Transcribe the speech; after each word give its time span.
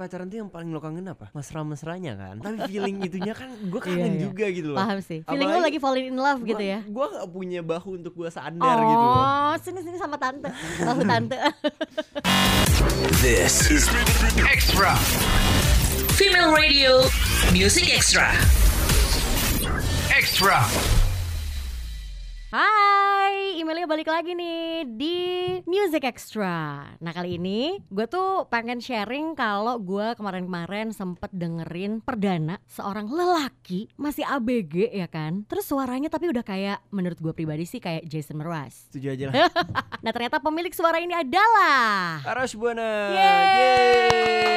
pacaran 0.00 0.32
tuh 0.32 0.40
yang 0.40 0.48
paling 0.48 0.72
lo 0.72 0.80
kangen 0.80 1.12
apa? 1.12 1.28
Mesra-mesranya 1.36 2.16
kan. 2.16 2.34
Tapi 2.40 2.56
feeling 2.72 2.96
itunya 3.12 3.36
kan 3.36 3.52
gue 3.52 3.80
kangen 3.84 4.16
iya. 4.16 4.20
juga 4.24 4.48
gitu 4.48 4.72
loh. 4.72 4.80
Paham 4.80 4.98
sih. 5.04 5.20
Feeling 5.28 5.44
lu 5.44 5.52
Apalagi 5.60 5.66
lagi 5.68 5.78
falling 5.84 6.06
in 6.08 6.16
love 6.16 6.40
gitu 6.48 6.64
ya. 6.64 6.80
Gue 6.88 7.06
gak 7.12 7.28
punya 7.28 7.60
bahu 7.60 8.00
untuk 8.00 8.16
gue 8.16 8.32
sandar 8.32 8.80
gitu 8.80 9.04
loh. 9.04 9.20
Oh, 9.20 9.54
sini 9.60 9.80
sini 9.84 9.96
sama 10.00 10.16
tante. 10.16 10.48
Bahu 10.80 11.00
tante. 11.04 11.36
This 13.20 13.68
is 13.68 13.84
Extra. 14.40 14.96
Female 16.16 16.56
Radio 16.56 17.04
Music 17.52 17.92
Extra. 17.92 18.32
Extra. 20.08 20.64
Hai, 22.50 22.79
emailnya 23.70 23.86
balik 23.86 24.10
lagi 24.10 24.34
nih 24.34 24.82
di 24.98 25.18
Music 25.62 26.02
Extra. 26.02 26.90
Nah 26.98 27.14
kali 27.14 27.38
ini 27.38 27.78
gue 27.86 28.02
tuh 28.10 28.50
pengen 28.50 28.82
sharing 28.82 29.38
kalau 29.38 29.78
gue 29.78 30.10
kemarin-kemarin 30.18 30.90
sempet 30.90 31.30
dengerin 31.30 32.02
perdana 32.02 32.58
seorang 32.66 33.06
lelaki 33.06 33.86
masih 33.94 34.26
ABG 34.26 34.90
ya 34.90 35.06
kan. 35.06 35.46
Terus 35.46 35.70
suaranya 35.70 36.10
tapi 36.10 36.26
udah 36.26 36.42
kayak 36.42 36.82
menurut 36.90 37.22
gue 37.22 37.30
pribadi 37.30 37.62
sih 37.62 37.78
kayak 37.78 38.10
Jason 38.10 38.42
Mraz. 38.42 38.90
Setuju 38.90 39.14
aja 39.14 39.24
lah. 39.30 39.34
Nah 40.02 40.10
ternyata 40.10 40.42
pemilik 40.42 40.74
suara 40.74 40.98
ini 40.98 41.14
adalah 41.14 42.26
Arash 42.26 42.58
Buana. 42.58 43.14
Yeay. 43.14 44.50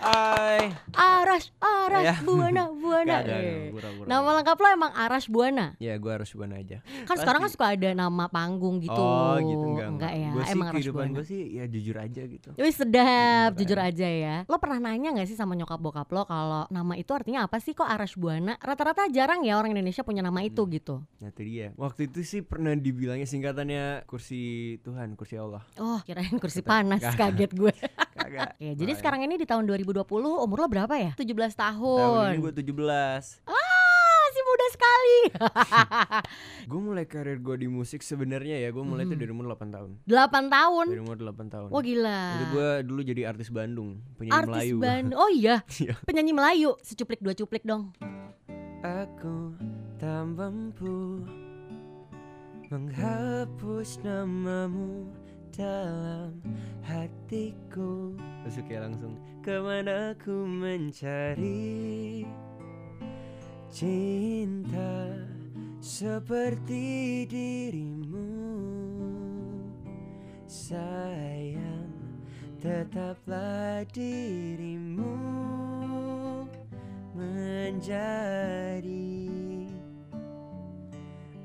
Hai. 0.00 0.72
Arash, 0.96 1.52
Arash, 1.60 2.04
Ya. 2.08 2.14
Buana, 2.24 2.72
Buana. 2.72 3.20
Gak, 3.20 3.22
gak, 3.22 3.36
gak, 3.36 3.40
Eh. 3.40 3.68
pura-pura. 3.70 4.06
Nama 4.08 4.28
lengkap 4.40 4.56
lo 4.56 4.68
emang 4.72 4.92
Arash 4.96 5.28
Buana. 5.28 5.66
Ya 5.76 5.94
gue 6.00 6.08
Arash 6.12 6.32
Buana 6.34 6.58
aja. 6.58 6.80
Kan 7.04 7.16
sekarang 7.20 7.44
kan 7.44 7.50
suka 7.52 7.76
ada 7.76 7.88
nama 7.92 8.19
panggung 8.26 8.76
gitu. 8.76 8.92
Oh 8.92 9.38
gitu 9.38 9.64
enggak 9.70 9.88
Enggak 9.88 10.12
ya, 10.12 10.30
Gue 10.30 10.42
sih 10.42 10.52
emang 10.52 10.66
Arash 10.66 10.76
kehidupan 10.76 11.06
gue 11.10 11.24
sih 11.24 11.40
ya 11.52 11.64
jujur 11.64 11.96
aja 11.96 12.22
gitu. 12.22 12.48
Wih 12.52 12.74
sedap, 12.74 13.50
Jujur 13.54 13.62
jujur 13.62 13.78
aja 13.80 14.04
ya. 14.04 14.36
Lo 14.44 14.58
pernah 14.58 14.82
nanya 14.82 15.14
gak 15.14 15.24
sih 15.24 15.34
sama 15.34 15.54
nyokap 15.54 15.78
bokap 15.78 16.08
lo 16.08 16.24
kalau 16.24 16.66
nama 16.68 16.92
itu 16.94 17.08
artinya 17.10 17.44
apa 17.44 17.56
sih 17.56 17.70
kok 17.70 17.86
Arash 17.86 18.14
Buana? 18.14 18.58
Rata-rata 18.58 19.06
jarang 19.06 19.40
ya 19.40 19.54
orang 19.54 19.70
Indonesia 19.70 20.02
punya 20.02 20.20
nama 20.20 20.40
itu 20.40 20.58
Hmm. 20.58 20.72
gitu. 20.72 20.94
Nah 21.16 21.28
itu 21.28 21.42
dia. 21.42 21.70
Waktu 21.74 22.00
itu 22.04 22.20
sih 22.20 22.40
pernah 22.40 22.74
dibilangnya 22.74 23.24
singkatannya 23.24 24.02
kursi 24.04 24.42
Tuhan, 24.80 25.14
kursi 25.14 25.36
Allah. 25.36 25.62
Oh 25.76 26.02
kirain 26.02 26.34
kursi 26.34 26.60
Kata- 26.60 26.70
panas, 26.82 27.00
Gak. 27.00 27.14
kaget 27.16 27.50
gue. 27.54 27.72
Kagak. 28.20 28.48
Oke, 28.52 28.68
jadi 28.74 28.92
sekarang 28.92 29.22
ini 29.22 29.36
di 29.36 29.44
tahun 29.44 29.64
2020 29.64 30.04
umur 30.36 30.58
lo 30.58 30.68
berapa 30.68 30.92
ya? 30.92 31.12
17 31.14 31.30
tahun 31.52 31.78
tahun. 31.80 32.26
ini 32.30 32.40
gue 32.40 32.52
17. 32.52 32.74
Ah, 32.80 32.82
masih 32.82 33.46
muda 33.46 33.59
sekali. 35.00 35.18
Gue 36.70 36.80
mulai 36.80 37.04
karir 37.04 37.38
gue 37.40 37.56
di 37.56 37.68
musik 37.68 38.00
sebenarnya 38.00 38.60
ya 38.60 38.68
gue 38.70 38.84
mulai 38.84 39.02
tuh 39.02 39.16
dari 39.16 39.32
umur 39.32 39.50
8 39.50 39.74
tahun. 39.74 39.90
8 40.06 40.54
tahun. 40.54 40.86
Dari 40.92 41.02
umur 41.02 41.16
8 41.18 41.48
tahun. 41.50 41.68
Wah 41.72 41.82
gila. 41.82 42.20
Itu 42.36 42.44
gue 42.52 42.68
dulu 42.86 43.00
jadi 43.02 43.22
artis 43.26 43.48
Bandung, 43.50 43.98
penyanyi 44.14 44.36
Artis 44.36 44.54
Melayu. 44.54 44.76
Bandung. 44.78 45.18
Oh 45.20 45.28
iya, 45.28 45.60
Iya. 45.76 45.94
penyanyi 46.06 46.32
Melayu. 46.32 46.70
Secuplik 46.80 47.20
dua 47.20 47.34
cuplik 47.34 47.64
dong. 47.66 47.92
Aku 48.80 49.52
tak 50.00 50.24
mampu 50.32 51.20
menghapus 52.70 54.00
namamu 54.00 55.10
dalam 55.52 56.32
hatiku. 56.86 58.14
Terus 58.46 58.56
kayak 58.64 58.82
langsung 58.88 59.18
ke 59.42 59.58
mana 59.60 60.14
ku 60.16 60.46
mencari 60.46 62.24
cinta 63.70 65.14
seperti 65.78 67.22
dirimu. 67.30 68.26
Sayang 70.50 71.94
tetaplah 72.58 73.86
dirimu 73.94 75.14
menjadi 77.14 79.06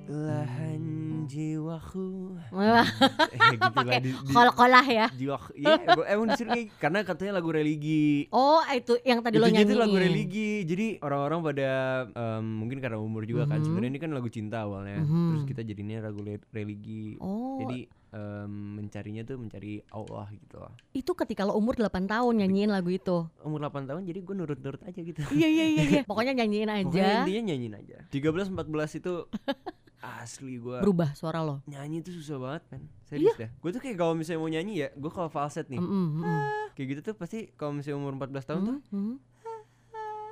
lahan 0.09 0.94
jiwaku 1.25 2.37
gitu 3.51 3.59
lah, 3.59 3.71
pakai 3.71 3.99
kol-kolah 4.27 4.85
ya. 4.85 5.07
jiwa 5.11 5.37
iya 5.53 5.75
gua- 5.87 6.07
emang 6.07 6.27
disuruh 6.29 6.51
kayak 6.51 6.67
karena 6.77 6.99
katanya 7.01 7.31
lagu 7.33 7.49
religi 7.49 8.29
Oh, 8.29 8.61
itu 8.67 8.95
yang 9.01 9.19
tadi 9.19 9.35
lo 9.35 9.45
itu 9.45 9.53
nyanyiin. 9.53 9.67
itu 9.67 9.75
lagu 9.77 9.95
religi 9.95 10.49
jadi 10.63 10.85
orang-orang 10.99 11.39
pada 11.43 11.69
em, 12.07 12.45
mungkin 12.55 12.77
karena 12.77 12.97
umur 12.97 13.23
juga 13.23 13.45
kan 13.45 13.57
Mhm. 13.57 13.65
sebenarnya 13.65 13.89
ini 13.89 13.99
kan 13.99 14.11
lagu 14.11 14.27
cinta 14.27 14.57
awalnya 14.61 14.99
Mhm. 14.99 15.27
terus 15.29 15.43
kita 15.45 15.61
jadinya 15.63 15.97
lagu 16.01 16.19
religi 16.49 17.17
Oh, 17.17 17.59
jadi 17.59 17.85
em, 18.11 18.51
mencarinya 18.75 19.23
tuh 19.23 19.35
mencari 19.35 19.73
Allah 19.89 20.27
gitu 20.31 20.55
loh. 20.55 20.71
itu 20.91 21.11
ketika 21.13 21.43
lo 21.43 21.53
umur 21.53 21.75
8 21.75 22.05
tahun 22.05 22.33
nyanyiin 22.37 22.69
lagu 22.69 22.87
itu. 22.89 23.27
umur 23.41 23.59
8 23.61 23.85
tahun 23.85 24.01
jadi 24.03 24.19
gue 24.21 24.35
nurut-nurut 24.35 24.81
aja 24.81 24.95
gitu 24.97 25.19
Iya 25.29 25.47
iya 25.47 25.65
iya 25.69 25.83
iya. 25.85 26.01
Pokoknya 26.07 26.31
nyanyiin 26.33 26.69
Pokoknya 26.85 26.87
aja. 26.87 27.07
intinya 27.21 27.41
nyanyiin 27.45 27.75
aja 27.75 27.97
13 28.07 28.49
14 28.49 28.63
itu 28.95 29.13
asli 30.17 30.55
gue 30.55 30.77
Berubah 30.79 31.11
suara 31.11 31.39
lo. 31.39 31.61
nyanyi 31.65 31.99
tuh 31.99 32.13
susah 32.13 32.37
banget 32.37 32.63
kan 32.67 32.81
serius 33.03 33.35
dah 33.35 33.49
gue 33.49 33.69
tuh 33.69 33.79
kayak 33.79 33.95
kalau 33.95 34.13
misalnya 34.13 34.39
mau 34.39 34.47
nyanyi 34.47 34.73
ya 34.77 34.89
gue 34.91 35.09
kalau 35.09 35.27
falset 35.27 35.65
nih 35.67 35.77
Mm, 35.77 35.87
mm, 35.87 36.09
mm. 36.19 36.41
kayak 36.73 36.87
gitu 36.89 37.01
tuh 37.03 37.15
pasti 37.15 37.37
kalau 37.51 37.73
misalnya 37.73 37.97
umur 37.99 38.13
14 38.15 38.45
tahun 38.45 38.61
tuh 38.63 38.77
Mm, 38.87 39.01
mm. 39.01 39.15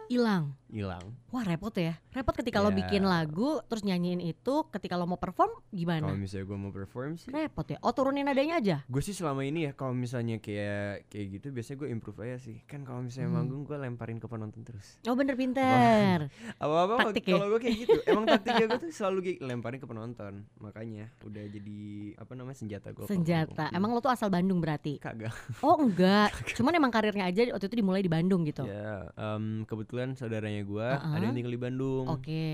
Hilang. 0.06 0.51
Hilang 0.73 1.06
Wah 1.29 1.41
repot 1.41 1.73
ya. 1.73 1.97
Repot 2.09 2.34
ketika 2.35 2.57
lo 2.57 2.69
Ya. 2.69 2.78
bikin 2.79 3.01
lagu 3.03 3.57
terus 3.63 3.81
nyanyiin 3.81 4.17
itu 4.19 4.56
ketika 4.67 4.94
lo 4.94 5.06
mau 5.06 5.16
perform 5.16 5.50
kalau 5.50 5.69
gimana? 5.72 6.06
misalnya 6.13 6.45
gue 6.45 6.57
mau 6.59 6.69
perform 6.69 7.16
sih 7.16 7.29
Repot 7.29 7.61
ya. 7.63 7.78
Oh 7.79 7.89
turunin 7.89 8.22
nadanya 8.23 8.57
aja. 8.57 8.78
gue 8.84 9.00
sih 9.00 9.11
selama 9.11 9.41
ini 9.41 9.66
ya 9.66 9.72
kalau 9.72 9.91
misalnya 9.91 10.38
kayak 10.38 11.06
kayak 11.07 11.28
gitu 11.31 11.47
biasanya 11.50 11.78
gue 11.79 11.89
improve 11.89 12.19
aja 12.22 12.38
sih 12.39 12.61
kan 12.63 12.81
kalau 12.81 13.01
misalnya 13.01 13.22
Hmm. 13.25 13.38
manggung 13.39 13.61
gue 13.63 13.73
lemparin 13.75 14.17
ke 14.17 14.25
penonton 14.25 14.61
terus 14.61 14.97
Oh 15.03 15.13
bener 15.13 15.34
pinter. 15.34 16.29
apa 16.63 16.75
apa 16.84 16.94
ya? 17.11 17.22
kalau 17.31 17.47
gue 17.47 17.59
kayak 17.59 17.75
gitu 17.79 17.97
emang 18.05 18.25
taktiknya 18.28 18.66
gue 18.67 18.79
tuh 18.79 18.91
selalu 18.91 19.17
kayak 19.23 19.38
lemparin 19.44 19.78
ke 19.78 19.88
penonton 19.88 20.34
makanya 20.57 21.05
udah 21.22 21.44
jadi 21.47 21.79
apa 22.16 22.31
namanya 22.31 22.57
senjata 22.57 22.88
gue 22.90 23.05
Senjata. 23.05 23.67
Emang 23.72 23.91
lo 23.91 24.00
tuh 24.00 24.09
asal 24.09 24.28
Bandung 24.28 24.57
berarti? 24.57 24.97
kagak 24.97 25.34
Oh 25.59 25.78
enggak. 25.78 26.34
Cuman 26.57 26.73
emang 26.73 26.90
karirnya 26.90 27.25
aja 27.25 27.45
waktu 27.50 27.66
itu 27.66 27.75
dimulai 27.75 28.00
di 28.00 28.07
Bandung 28.07 28.41
gitu. 28.44 28.63
ya 28.63 29.11
em, 29.13 29.61
kebetulan 29.63 30.13
saudaranya 30.13 30.62
gue 30.63 30.88
Uh-uh. 30.90 31.13
ada 31.13 31.24
yang 31.24 31.34
tinggal 31.34 31.51
di 31.51 31.62
Bandung 31.62 32.06
Oke. 32.07 32.46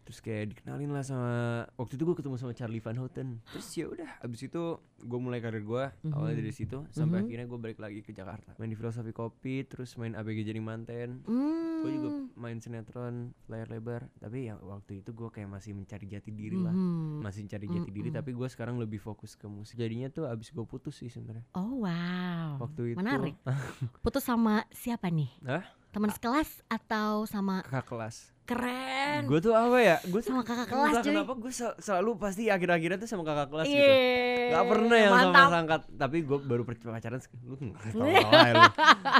terus 0.00 0.18
kayak 0.18 0.50
dikenalin 0.50 0.90
lah 0.90 1.00
sama 1.00 1.32
waktu 1.76 1.94
itu 1.94 2.02
gue 2.02 2.16
ketemu 2.16 2.34
sama 2.34 2.50
Charlie 2.50 2.78
Van 2.78 2.96
Houten 2.96 3.38
terus 3.46 3.68
ya 3.70 3.86
udah 3.86 4.10
abis 4.20 4.40
itu 4.44 4.62
gue 4.98 5.18
mulai 5.18 5.38
karir 5.38 5.62
gue 5.62 5.84
awalnya 6.08 6.34
Mhm. 6.34 6.40
dari 6.40 6.52
situ 6.52 6.78
sampai 6.90 7.16
Mhm. 7.16 7.24
akhirnya 7.24 7.46
gue 7.46 7.58
balik 7.60 7.78
lagi 7.78 8.00
ke 8.00 8.10
Jakarta 8.10 8.50
main 8.56 8.66
di 8.66 8.74
filosofi 8.74 9.10
kopi 9.10 9.62
terus 9.64 9.94
main 9.94 10.12
ABG 10.12 10.42
jadi 10.44 10.58
manten 10.58 11.22
Hmm. 11.22 11.78
gue 11.80 11.90
juga 11.92 12.10
main 12.34 12.58
sinetron 12.58 13.14
layar 13.46 13.70
lebar 13.70 14.10
tapi 14.16 14.44
ya 14.44 14.58
waktu 14.58 14.98
itu 14.98 15.10
gue 15.10 15.30
kayak 15.30 15.46
masih 15.48 15.72
mencari 15.72 16.04
jati 16.04 16.28
diri 16.28 16.58
lah 16.58 16.74
Mhm. 16.74 17.22
masih 17.22 17.40
mencari 17.42 17.66
jati 17.70 17.90
diri 17.90 18.10
Mhm. 18.10 18.16
tapi 18.16 18.30
gue 18.32 18.48
sekarang 18.48 18.76
lebih 18.76 18.98
fokus 18.98 19.32
ke 19.32 19.46
musik 19.46 19.78
jadinya 19.78 20.08
tuh 20.08 20.26
abis 20.26 20.50
gue 20.50 20.64
putus 20.64 20.96
sih 20.96 21.08
sebenarnya 21.08 21.46
Oh 21.54 21.80
wow. 21.80 22.58
waktu 22.60 22.92
itu 22.92 22.98
Menarik. 22.98 23.38
Putus 24.02 24.20
sama 24.22 24.66
siapa 24.70 25.06
nih? 25.06 25.30
Hah? 25.42 25.64
Teman 25.90 26.10
sekelas 26.10 26.46
atau 26.70 27.26
sama 27.26 27.66
kakak 27.66 27.86
kelas. 27.88 28.16
Keren? 28.46 29.30
gue 29.30 29.38
tuh 29.38 29.54
apa 29.54 29.78
ya? 29.78 29.96
Gue 30.06 30.22
Sama 30.22 30.42
kakak 30.42 30.66
kelas, 30.66 30.94
cuy. 30.98 31.14
kenapa 31.14 31.38
gue 31.38 31.52
selalu 31.78 32.10
pasti 32.18 32.50
akhir-akhirnya 32.50 32.98
tuh 32.98 33.06
sama 33.06 33.22
kakak 33.22 33.46
kelas 33.46 33.66
gitu. 33.66 33.78
Iya. 33.78 34.50
Gak 34.50 34.64
pernah 34.66 34.96
yang 34.96 35.14
sama 35.14 35.42
sangkat. 35.50 35.80
Tapi 35.94 36.16
gue 36.22 36.38
baru 36.42 36.62
pacaran 36.66 37.20
Lu 37.46 37.54
tau 37.54 38.06
lu. 38.54 38.70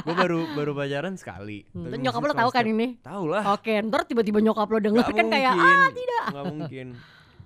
Gue 0.03 0.15
baru 0.15 0.39
baru 0.51 0.71
pacaran 0.75 1.15
sekali. 1.15 1.63
Hmm, 1.71 1.95
nyokap 1.95 2.19
lo 2.23 2.33
tahu 2.33 2.35
kalau 2.35 2.51
kan 2.51 2.65
ini? 2.67 2.87
Tahu 2.99 3.23
lah. 3.31 3.43
Oke, 3.55 3.73
ntar 3.83 4.03
tiba-tiba 4.03 4.39
nyokap 4.39 4.67
lo 4.67 4.79
denger 4.79 4.99
Gak 4.99 5.15
kan 5.15 5.27
kayak 5.27 5.51
ah 5.55 5.87
tidak. 5.91 6.23
Gak 6.27 6.45
mungkin 6.51 6.87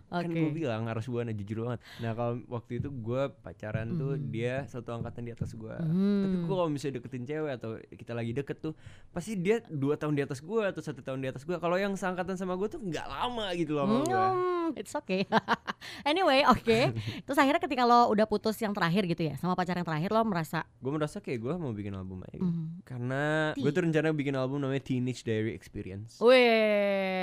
Kan 0.07 0.23
Oke. 0.23 0.37
gue 0.37 0.51
bilang 0.55 0.85
harus 0.85 1.05
buana 1.05 1.29
jujur 1.29 1.65
banget 1.65 1.79
Nah 1.97 2.11
kalau 2.11 2.33
waktu 2.47 2.77
itu 2.77 2.89
gue 2.89 3.21
pacaran 3.39 3.87
tuh 3.91 4.13
Mhm. 4.15 4.29
Dia 4.29 4.63
satu 4.65 4.89
angkatan 4.91 5.23
di 5.23 5.31
atas 5.31 5.51
gue 5.51 5.73
Tapi 5.73 5.89
Hmm. 6.29 6.41
gue 6.41 6.55
kalau 6.55 6.67
misalnya 6.67 6.99
deketin 6.99 7.23
cewek 7.23 7.51
Atau 7.53 7.69
kita 7.89 8.11
lagi 8.11 8.31
deket 8.31 8.57
tuh 8.59 8.73
Pasti 9.09 9.33
dia 9.35 9.59
dua 9.65 9.95
tahun 9.95 10.13
di 10.13 10.21
atas 10.21 10.39
gue 10.39 10.61
Atau 10.63 10.79
satu 10.79 10.99
tahun 10.99 11.19
di 11.19 11.27
atas 11.27 11.41
gue 11.41 11.55
Kalau 11.55 11.75
yang 11.75 11.93
seangkatan 11.93 12.33
sama 12.33 12.53
gue 12.53 12.67
tuh 12.67 12.79
nggak 12.79 13.05
lama 13.05 13.49
gitu 13.53 13.73
loh 13.73 13.83
sama 13.83 13.97
gue 14.01 14.25
Hmm, 14.65 14.73
it's 14.81 14.93
okay. 14.93 15.29
anyway, 16.03 16.41
oke. 16.43 16.79
Terus 17.21 17.37
akhirnya 17.37 17.61
ketika 17.61 17.83
lo 17.83 18.09
udah 18.09 18.25
putus 18.25 18.57
yang 18.57 18.71
terakhir 18.71 19.05
gitu 19.05 19.21
ya, 19.23 19.35
sama 19.35 19.53
pacar 19.53 19.73
yang 19.73 19.85
terakhir 19.85 20.09
lo 20.09 20.21
merasa 20.23 20.65
Gue 20.77 20.91
merasa 20.91 21.17
kayak 21.19 21.39
gue 21.39 21.53
mau 21.55 21.69
bikin 21.69 21.93
album 21.93 22.21
aja 22.21 22.35
gitu. 22.35 22.45
hmm, 22.45 22.81
Karena 22.81 23.21
gue 23.53 23.69
tuh 23.69 23.83
rencana 23.83 24.09
bikin 24.11 24.33
album 24.33 24.57
namanya 24.59 24.81
Teenage 24.81 25.21
Diary 25.21 25.53
Experience 25.53 26.17
Weh, 26.19 26.35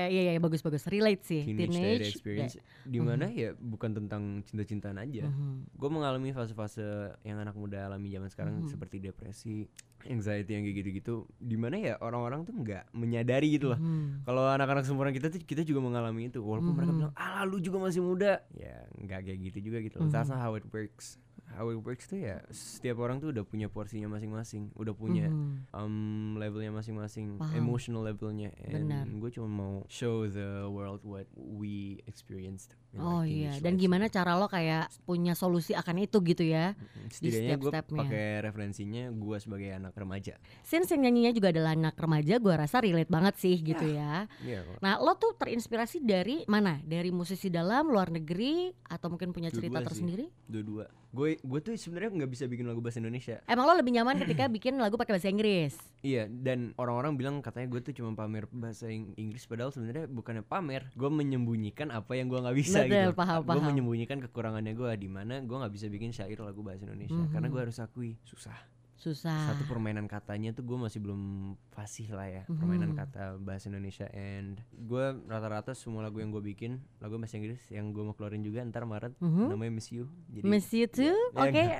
iya 0.09 0.21
iya 0.29 0.39
bagus 0.39 0.61
bagus 0.61 0.87
relate 0.87 1.23
sih. 1.23 1.43
Teenage, 1.43 1.75
Diary 1.75 2.06
Experience 2.06 2.55
ya. 2.55 2.62
Di 2.83 2.99
mana 2.99 3.27
ya 3.27 3.55
bukan 3.55 3.91
tentang 3.93 4.23
cinta-cintaan 4.44 4.99
aja 4.99 5.25
Mhm. 5.25 5.75
Gue 5.75 5.89
mengalami 5.89 6.31
fase-fase 6.31 6.83
yang 7.23 7.39
anak 7.39 7.55
muda 7.55 7.87
alami 7.87 8.09
zaman 8.09 8.29
sekarang 8.29 8.55
Mhm. 8.61 8.69
Seperti 8.69 8.97
depresi, 8.99 9.67
anxiety 10.05 10.53
yang 10.53 10.65
kayak 10.65 10.77
gitu-gitu 10.79 11.15
Di 11.37 11.55
mana 11.55 11.77
ya 11.77 11.94
orang-orang 11.97 12.43
tuh 12.43 12.53
nggak 12.53 12.91
menyadari 12.93 13.49
gitu 13.53 13.71
loh 13.71 13.79
Mhm. 13.79 14.25
Kalau 14.25 14.44
anak-anak 14.47 14.83
seumuran 14.83 15.11
kita 15.11 15.29
tuh 15.29 15.41
kita 15.41 15.62
juga 15.62 15.81
mengalami 15.81 16.29
itu 16.29 16.39
Walaupun 16.39 16.73
mereka 16.73 16.91
Mhm. 16.91 16.99
bilang, 16.99 17.15
alah 17.32 17.49
lu 17.49 17.58
juga 17.58 17.81
masih 17.81 18.05
muda. 18.05 18.44
Ya 18.52 18.84
nggak 19.00 19.20
kayak 19.25 19.38
gitu 19.50 19.58
juga 19.73 19.79
gitu 19.81 19.96
loh. 19.99 20.08
That's 20.08 20.29
Mhm. 20.29 20.37
not 20.37 20.43
how 20.44 20.52
it 20.55 20.67
works 20.69 21.17
how 21.53 21.69
it 21.69 21.79
works 21.79 22.09
tuh 22.09 22.17
ya 22.17 22.41
setiap 22.49 23.03
orang 23.03 23.21
tuh 23.21 23.29
udah 23.29 23.44
punya 23.44 23.69
porsinya 23.69 24.09
masing-masing, 24.09 24.73
udah 24.73 24.94
punya 24.97 25.29
Mhm. 25.29 25.69
um, 25.75 25.94
levelnya 26.41 26.73
masing-masing, 26.73 27.37
emotional 27.53 28.06
levelnya, 28.06 28.55
and 28.65 28.89
gue 29.21 29.31
cuma 29.31 29.49
mau 29.49 29.75
show 29.87 30.25
the 30.25 30.65
world 30.67 31.05
what 31.05 31.29
we 31.37 32.00
experienced. 32.09 32.73
Oh 32.93 33.25
iya, 33.25 33.56
dan 33.61 33.81
gimana 33.81 34.09
cara 34.09 34.37
lo 34.37 34.49
kayak 34.49 34.89
punya 35.09 35.33
solusi 35.33 35.73
akan 35.73 36.05
itu 36.05 36.21
gitu 36.25 36.44
ya? 36.44 36.77
Mm, 36.77 37.09
Setidaknya 37.09 37.56
gue 37.56 37.71
pakai 37.73 38.27
referensinya 38.44 39.09
gue 39.09 39.37
sebagai 39.41 39.73
anak 39.73 39.97
remaja. 39.97 40.37
Since 40.61 40.93
yang 40.93 41.09
nyanyinya 41.09 41.33
juga 41.33 41.53
adalah 41.53 41.73
anak 41.73 41.97
remaja, 41.97 42.37
gue 42.37 42.53
rasa 42.53 42.85
relate 42.85 43.09
banget 43.09 43.35
sih 43.41 43.56
gitu 43.61 43.87
ya. 43.93 44.29
Iya 44.44 44.61
kok. 44.65 44.79
Nah, 44.85 45.00
lo 45.00 45.17
tuh 45.17 45.33
terinspirasi 45.37 46.05
dari 46.05 46.44
mana? 46.44 46.81
Dari 46.85 47.09
musisi 47.09 47.49
dalam, 47.49 47.89
luar 47.89 48.12
negeri, 48.12 48.73
atau 48.85 49.09
mungkin 49.09 49.33
punya 49.33 49.49
cerita 49.49 49.81
Dua-dua 49.81 49.89
tersendiri? 49.89 50.27
Dua-dua. 50.44 50.87
Gue 51.12 51.37
gue 51.38 51.61
tuh 51.61 51.76
sebenarnya 51.76 52.09
nggak 52.11 52.31
bisa 52.31 52.44
bikin 52.44 52.64
lagu 52.64 52.81
bahasa 52.81 52.97
Indonesia. 52.97 53.44
Emang 53.44 53.64
lo 53.64 53.76
lebih 53.76 53.93
nyaman 53.93 54.17
ketika 54.17 54.49
bikin 54.49 54.75
lagu 54.75 54.97
pakai 54.97 55.12
bahasa 55.12 55.29
Inggris? 55.29 55.76
Iya, 56.00 56.25
dan 56.26 56.73
orang-orang 56.75 57.14
bilang 57.14 57.35
katanya 57.38 57.69
gue 57.69 57.81
tuh 57.82 57.93
cuma 57.93 58.17
pamer 58.17 58.49
bahasa 58.49 58.88
Ing- 58.88 59.12
Inggris 59.14 59.44
padahal 59.44 59.70
sebenarnya 59.70 60.09
bukannya 60.09 60.41
pamer, 60.41 60.88
gue 60.91 61.06
menyembunyikan 61.06 61.93
apa 61.93 62.17
yang 62.17 62.26
gue 62.26 62.41
nggak 62.41 62.56
bisa 62.56 62.82
Betul, 62.82 62.91
gitu. 62.91 63.11
paham, 63.12 63.38
Gue 63.38 63.53
paham. 63.53 63.69
menyembunyikan 63.69 64.19
kekurangannya 64.20 64.73
gue 64.73 64.91
di 64.97 65.06
mana 65.06 65.38
gue 65.38 65.53
nggak 65.55 65.70
bisa 65.70 65.87
bikin 65.87 66.11
syair 66.11 66.41
lagu 66.41 66.59
bahasa 66.59 66.82
Indonesia 66.82 67.23
karena 67.29 67.47
Mhm. 67.47 67.53
gue 67.53 67.61
harus 67.61 67.76
akui 67.76 68.17
susah. 68.25 68.56
Susah. 69.02 69.50
Satu 69.50 69.66
permainan 69.66 70.06
katanya 70.06 70.50
tuh 70.50 70.62
gue 70.62 70.78
masih 70.78 71.02
belum 71.02 71.20
fasih 71.69 72.06
lah 72.08 72.22
ya 72.25 72.43
permainan 72.46 72.94
Mhm. 72.94 72.96
kata 72.96 73.22
bahasa 73.37 73.66
Indonesia 73.66 74.06
and 74.08 74.62
gue 74.70 75.04
rata-rata 75.26 75.75
semua 75.75 76.06
lagu 76.06 76.16
yang 76.16 76.31
gue 76.31 76.38
bikin 76.40 76.78
lagu 76.96 77.19
bahasa 77.19 77.34
Inggris 77.34 77.58
yang 77.66 77.90
gue 77.90 77.99
mau 77.99 78.14
keluarin 78.14 78.40
juga 78.40 78.62
ntar 78.62 78.87
Maret 78.87 79.19
Mhm. 79.19 79.50
namanya 79.50 79.72
Miss 79.75 79.90
You. 79.90 80.06
Jadi 80.31 80.44
Miss 80.44 80.70
you 80.70 80.87
too? 80.87 81.10
Ya, 81.34 81.43
Oke. 81.43 81.62
ya 81.66 81.78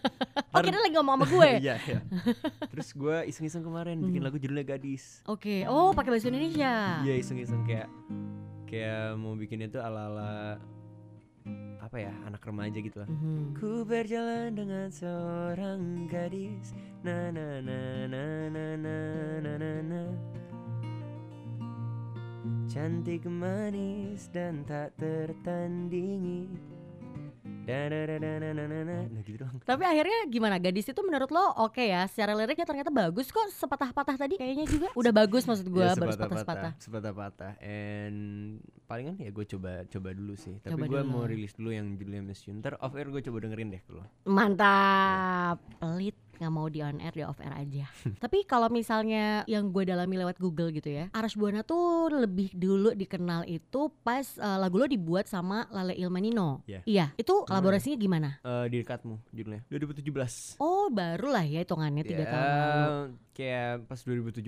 oh, 0.54 0.60
kita 0.62 0.78
lagi 0.78 0.94
ngomong 0.94 1.14
sama 1.14 1.26
gue. 1.28 1.50
Iya, 1.62 1.76
iya. 1.78 2.00
Terus 2.66 2.88
gue 2.90 3.16
iseng-iseng 3.26 3.60
kemarin 3.60 4.00
bikin 4.00 4.18
Mhm. 4.18 4.26
lagu 4.26 4.36
judulnya 4.36 4.64
Gadis. 4.66 5.20
Oke. 5.24 5.68
Oh, 5.68 5.92
pakai 5.92 6.08
bahasa 6.10 6.26
Indonesia. 6.26 7.04
Iya 7.04 7.14
iseng-iseng 7.14 7.62
kayak 7.62 7.92
kayak 8.64 9.12
mau 9.14 9.36
bikin 9.36 9.60
itu 9.62 9.76
ala-ala 9.76 10.56
apa 11.82 11.98
ya 11.98 12.14
anak 12.22 12.46
remaja 12.46 12.78
gitu 12.78 13.02
lah. 13.02 13.10
Mhm. 13.10 13.58
Ku 13.58 13.82
berjalan 13.82 14.54
dengan 14.54 14.86
seorang 14.94 16.06
gadis 16.06 16.70
na 17.02 17.34
na 17.34 17.58
na 17.58 18.06
na 18.06 18.24
na 18.46 18.66
na 18.78 18.96
na 19.42 19.52
na 19.58 19.72
na 19.82 20.02
Cantik 22.70 23.28
manis 23.28 24.32
dan 24.32 24.64
tak 24.64 24.96
tertandingi 24.96 26.71
Nah 27.62 29.22
gitu 29.22 29.38
doang 29.38 29.56
Tapi 29.62 29.82
akhirnya 29.86 30.26
gimana? 30.26 30.58
Gadis 30.58 30.90
itu 30.90 31.00
menurut 31.00 31.30
lo 31.30 31.42
oke 31.62 31.78
ya? 31.78 32.04
Secara 32.06 32.34
liriknya 32.34 32.66
ternyata 32.66 32.90
bagus 32.90 33.28
kok. 33.28 33.46
Sepatah-patah 33.48 34.16
tadi 34.18 34.34
kayaknya 34.36 34.66
juga 34.66 34.88
udah 34.92 35.12
bagus 35.14 35.46
maksud 35.46 35.66
gue. 35.66 35.78
Ya, 35.78 35.94
baru 35.94 36.10
sepatah-patah, 36.10 36.42
sepatah-sepatah. 36.42 36.72
sepatah-patah 36.78 37.52
and 37.62 38.18
palingan 38.84 39.16
ya 39.16 39.30
gue 39.30 39.44
coba 39.46 39.86
coba 39.86 40.08
dulu 40.12 40.34
sih 40.34 40.58
tapi 40.60 40.74
Coba 40.74 40.84
gue 40.84 41.00
dulu. 41.00 41.10
mau 41.10 41.22
rilis 41.24 41.54
dulu 41.54 41.70
yang 41.70 41.96
judulnya 41.96 42.20
Miss 42.20 42.44
You 42.44 42.52
ntar 42.54 42.76
off 42.76 42.92
air 42.92 43.08
gue 43.08 43.22
coba 43.22 43.38
dengerin 43.40 43.72
deh 43.72 43.82
dulu 43.86 44.02
Mantap. 44.26 45.56
Pelit 45.78 46.18
nggak 46.42 46.50
mau 46.52 46.66
di 46.66 46.82
on 46.82 46.98
air 46.98 47.14
di 47.14 47.22
off 47.22 47.38
air 47.38 47.54
aja. 47.54 47.86
Tapi 48.24 48.42
kalau 48.42 48.66
misalnya 48.66 49.46
yang 49.46 49.70
gue 49.70 49.86
dalami 49.86 50.18
lewat 50.18 50.36
Google 50.36 50.74
gitu 50.74 50.90
ya, 50.90 51.06
Arash 51.14 51.38
Buana 51.38 51.62
tuh 51.62 52.10
lebih 52.10 52.50
dulu 52.50 52.92
dikenal 52.92 53.46
itu 53.46 53.94
pas 54.02 54.26
eh, 54.26 54.58
lagu 54.58 54.76
lo 54.76 54.90
dibuat 54.90 55.30
sama 55.30 55.70
Lale 55.70 55.94
Ilmanino. 55.94 56.66
Iya. 56.66 56.82
Iya, 56.82 57.06
itu 57.14 57.46
kolaborasinya 57.46 57.94
gimana? 57.94 58.30
Eh, 58.42 58.66
di 58.66 58.82
dekatmu 58.82 59.14
judulnya 59.30 59.62
2017 59.70 60.58
Oh, 60.58 60.90
baru 60.90 61.30
lah 61.30 61.46
ya 61.46 61.62
hitungannya 61.62 62.02
tiga 62.02 62.24
Ya, 62.24 62.30
tahun 62.30 62.46
lalu. 62.50 63.00
Kayak 63.32 63.86
pas 63.86 63.96
2017 63.98 64.44